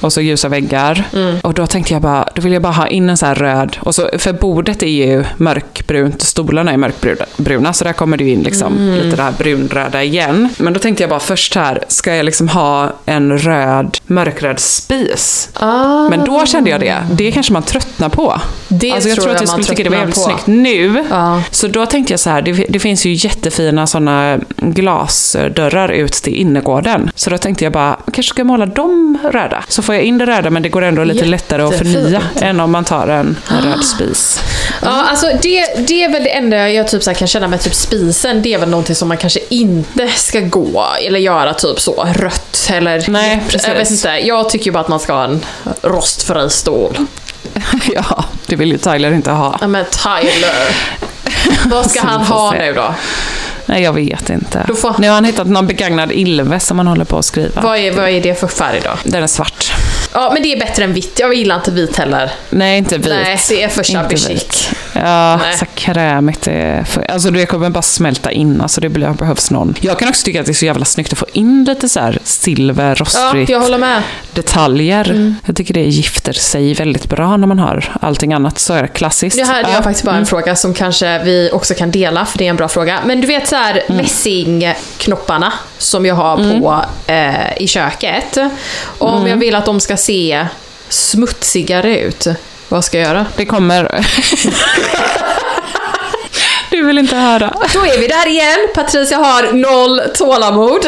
[0.00, 1.04] Och så ljusa väggar.
[1.42, 3.76] Och då tänkte jag bara, då vill jag bara ha in en så här röd.
[3.80, 7.72] Och så, för bordet är ju mörkbrunt, stolarna är mörkbruna.
[7.72, 10.48] Så där kommer det ju in liksom lite det här brunröda igen.
[10.58, 15.48] Men då tänkte jag bara först här, ska jag liksom ha en röd, mörkröd spis?
[15.54, 16.08] Ah.
[16.08, 18.40] Men då kände jag det, det kanske man tröttnar på.
[18.68, 20.20] Det alltså jag tror tror att jag jag man skulle tycka det var jävligt på.
[20.20, 21.04] snyggt nu.
[21.10, 21.42] Ja.
[21.50, 26.34] Så då tänkte jag så här, det, det finns ju jättefina sådana glasdörrar ut till
[26.34, 27.10] innergården.
[27.14, 29.64] Så då tänkte jag bara, kanske ska jag måla dem röda?
[29.68, 31.96] Så får jag in det röda men det går ändå lite lättare att Jättefint.
[31.96, 34.40] förnya än om man tar en, en röd spis.
[34.82, 37.74] Ja, alltså det, det är väl det enda jag typ så kan känna med typ
[37.74, 38.42] spisen.
[38.42, 42.70] Det är väl någonting som man kanske inte ska gå eller göra typ så rött
[42.72, 43.04] eller...
[43.08, 43.68] Nej, precis.
[43.68, 44.08] Jag vet inte.
[44.08, 45.44] Jag tycker ju bara att man ska ha en
[45.82, 46.96] rostfri stol.
[47.94, 49.58] ja, det vill ju Tyler inte ha.
[49.60, 50.76] Ja men Tyler.
[51.66, 52.94] Vad ska han ha nu då?
[53.72, 54.66] Nej, jag vet inte.
[54.76, 57.60] Får- Nu har han hittat någon begagnad Ilve som han håller på att skriva.
[57.62, 58.90] Vad är, vad är det för färg då?
[59.04, 59.72] Den är svart.
[60.14, 61.18] Ja, men det är bättre än vitt.
[61.18, 62.30] Jag gillar inte vit heller.
[62.50, 63.06] Nej, inte vit.
[63.08, 64.70] Nej, det är för shabby chic.
[64.94, 65.56] Ja, Nej.
[65.56, 66.42] så krämigt.
[66.42, 68.60] Det, är för, alltså det kommer bara smälta in.
[68.60, 69.74] Alltså det behövs någon.
[69.80, 72.00] Jag kan också tycka att det är så jävla snyggt att få in lite så
[72.00, 74.02] här silver, Ja, rostfritt, jag håller med.
[74.32, 75.34] detaljer.
[75.46, 78.88] Jag tycker det gifter sig väldigt bra när man har allting annat så är det
[78.88, 79.36] klassiskt.
[79.36, 79.68] Det här är Ja.
[79.68, 79.82] Mm.
[79.82, 82.68] faktiskt bara en fråga som kanske vi också kan dela, för det är en bra
[82.68, 82.98] fråga.
[83.06, 83.96] Men du vet så här Mm.
[83.96, 88.38] mässingknopparna som jag har på eh, i köket.
[88.98, 89.28] Om Mm.
[89.30, 90.46] jag vill att de ska se
[90.88, 92.26] smutsigare ut,
[92.68, 93.26] vad ska jag göra?
[93.36, 94.06] Det kommer...
[96.70, 97.54] du vill inte höra.
[97.74, 98.68] Då är vi där igen.
[98.74, 100.86] Patricia har noll tålamod.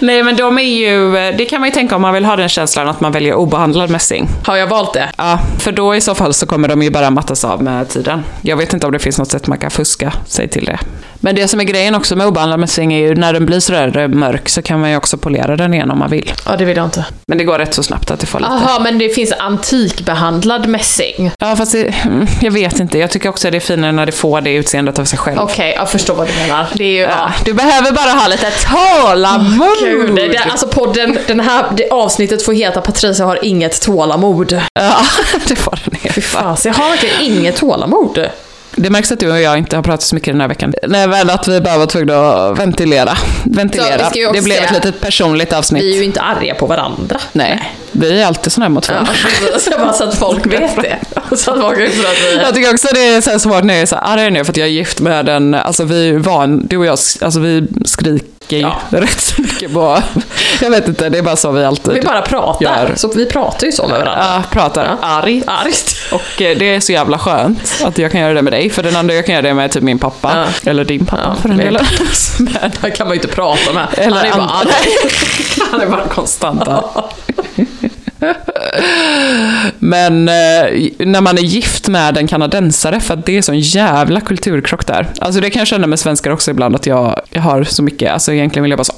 [0.00, 1.12] Nej, men de är ju...
[1.32, 3.90] Det kan man ju tänka om man vill ha den känslan att man väljer obehandlad
[3.90, 4.28] mässing.
[4.46, 5.08] Har jag valt det?
[5.16, 8.24] Ja, för då i så fall så kommer de ju bara mattas av med tiden.
[8.42, 10.78] Jag vet inte om det finns något sätt man kan fuska sig till det.
[11.20, 14.08] Men det som är grejen också med obehandlad mässing är ju när den blir sådär
[14.08, 16.32] mörk så kan man ju också polera den igen om man vill.
[16.46, 17.04] Ja, det vill jag inte.
[17.26, 18.50] Men det går rätt så snabbt att det får lite.
[18.52, 21.30] Jaha, men det finns antikbehandlad mässing.
[21.38, 22.98] Ja, fast det, mm, jag vet inte.
[22.98, 25.38] Jag tycker också det är finare när det får det utseendet av sig själv.
[25.40, 26.66] Okej, jag förstår vad du menar.
[26.74, 26.98] Det är ju...
[27.00, 27.32] Ja, Ja.
[27.44, 29.68] du behöver bara ha lite tålamod.
[29.80, 34.60] Gud, det, alltså podden, den här, det avsnittet får heta Patricia har inget tålamod.
[34.80, 34.96] Ja,
[35.48, 36.20] det får den heta.
[36.20, 38.26] Fan, så jag har verkligen inget tålamod.
[38.76, 40.74] Det märks att du och jag inte har pratat så mycket den här veckan.
[40.88, 43.12] Nej, väl att vi bara var tvungna att ventilera.
[43.44, 44.06] Ventilera.
[44.06, 45.82] också Det blev ett litet personligt avsnitt.
[45.82, 47.20] Vi är ju inte arga på varandra.
[47.32, 49.12] Nej, vi är alltid sådana här mot Ja, varandra.
[49.58, 50.96] så bara så att folk vet det.
[51.36, 53.82] Så att folk vet att vi Jag tycker också det är så svårt när jag
[53.82, 56.66] är så arg nu för att jag är gift med en, alltså vi är van,
[56.66, 58.76] du och jag, alltså vi skriker ju Ja.
[58.90, 60.02] rätt så mycket på,
[60.62, 62.64] jag vet inte, det är bara så vi alltid Vi bara pratar.
[62.64, 62.92] Gör.
[62.96, 64.24] Så vi pratar ju så med varandra.
[64.36, 65.06] Ja, pratar Ja.
[65.08, 65.44] argt.
[65.46, 65.96] Argt.
[66.12, 68.82] Och eh, det är så jävla skönt att jag kan göra det med dig, för
[68.82, 70.46] den andra jag kan göra det med typ min pappa.
[70.66, 71.84] Eller din pappa Ja, för den delen.
[72.38, 73.86] Men, Det kan man ju inte prata med.
[73.96, 74.68] eller Han är bara arg.
[75.70, 76.82] Han är bara konstant arg.
[79.78, 80.34] Men eh,
[80.98, 85.06] när man är gift med en kanadensare, för att det är sån jävla kulturkrock där.
[85.18, 88.12] Alltså det kan jag känna med svenskar också ibland, att jag, jag har så mycket,
[88.12, 88.94] alltså egentligen vill jag bara så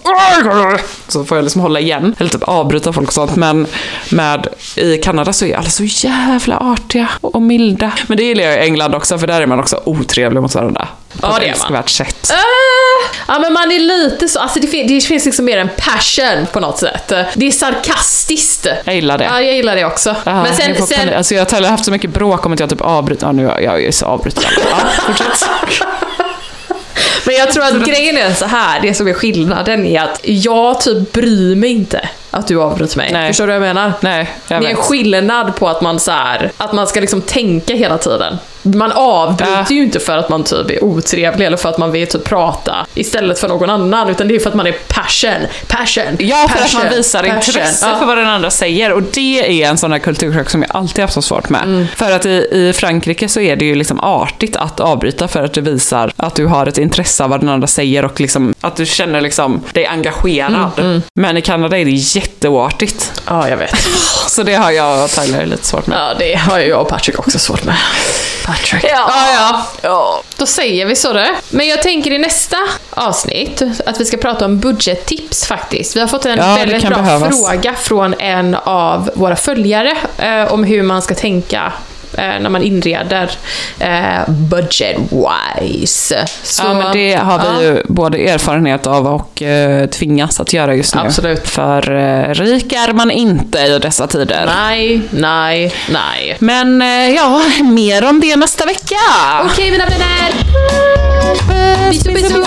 [1.08, 3.36] så får jag liksom hålla igen, eller typ avbryta folk och sånt.
[3.36, 3.66] Men
[4.10, 4.46] med,
[4.76, 7.92] i Kanada så är alla så jävla artiga och milda.
[8.06, 10.88] Men det gillar jag i England också, för där är man också otrevlig mot varandra.
[11.12, 11.54] På Ja, ett det är man.
[11.76, 12.30] älskvärt sätt.
[12.30, 12.36] Äh,
[13.28, 16.46] Ja men man är lite så, alltså det, fin- det finns liksom mer en passion
[16.52, 17.08] på något sätt.
[17.34, 18.66] Det är sarkastiskt.
[18.84, 19.24] Jag gillar det.
[19.24, 20.16] Ja, jag gillar det också.
[20.24, 22.70] Ja, men sen, jag, sen, alltså jag har haft så mycket bråk om att jag
[22.70, 23.26] typ avbryter.
[23.26, 24.66] Ja, nu jag, jag är så avbryter alla.
[24.70, 25.46] Ja, fortsätt.
[27.26, 30.80] men jag tror att grejen är så här, det som är skillnaden är att jag
[30.80, 33.10] typ bryr mig inte att du avbryter mig.
[33.12, 33.26] Nej.
[33.28, 33.92] Förstår du vad jag menar?
[34.00, 37.20] Nej, jag det är en skillnad på att man så här, att man ska liksom
[37.22, 38.38] tänka hela tiden.
[38.62, 39.74] Man avbryter Ja.
[39.74, 42.86] ju inte för att man typ är otrevlig eller för att man vill typ prata
[42.94, 46.58] istället för någon annan, utan det är för att man är passion, passion, Ja, för
[46.58, 47.36] passion, att man visar passion.
[47.36, 47.98] intresse Ja.
[47.98, 48.92] för vad den andra säger.
[48.92, 51.62] Och det är en sån här kulturkrock som jag alltid haft så svårt med.
[51.62, 51.86] Mm.
[51.96, 55.52] För att i, i Frankrike så är det ju liksom artigt att avbryta för att
[55.52, 58.76] det visar att du har ett intresse av vad den andra säger och liksom att
[58.76, 60.70] du känner liksom dig engagerad.
[60.78, 61.90] Mm, Men i Kanada är det
[62.20, 63.12] jätteoartigt.
[63.26, 63.74] Ja, jag vet.
[64.28, 65.98] Så det har jag och Tyler lite svårt med.
[65.98, 67.76] Ja, det har ju jag och Patrick också svårt med.
[68.46, 68.84] Patrick.
[68.84, 69.66] Ja, ja.
[69.82, 70.22] ja.
[70.36, 71.30] Då säger vi så det.
[71.50, 72.56] Men jag tänker i nästa
[72.90, 75.96] avsnitt att vi ska prata om budgettips faktiskt.
[75.96, 77.28] Vi har fått en Ja, väldigt bra behövas.
[77.46, 81.72] fråga från en av våra följare eh, om hur man ska tänka
[82.16, 83.30] när man inreder
[83.78, 86.26] eh, budget-wise.
[86.42, 87.62] Så- Ja, men det har vi ja.
[87.62, 91.00] ju både erfarenhet av och eh, tvingas att göra just nu.
[91.00, 91.48] Absolut.
[91.48, 94.50] För eh, rik är man inte i dessa tider.
[94.56, 96.36] Nej, nej, nej.
[96.38, 98.96] Men eh, ja, mer om det nästa vecka.
[99.44, 100.32] Okej mina vänner!
[101.90, 102.46] Bisous, bisous!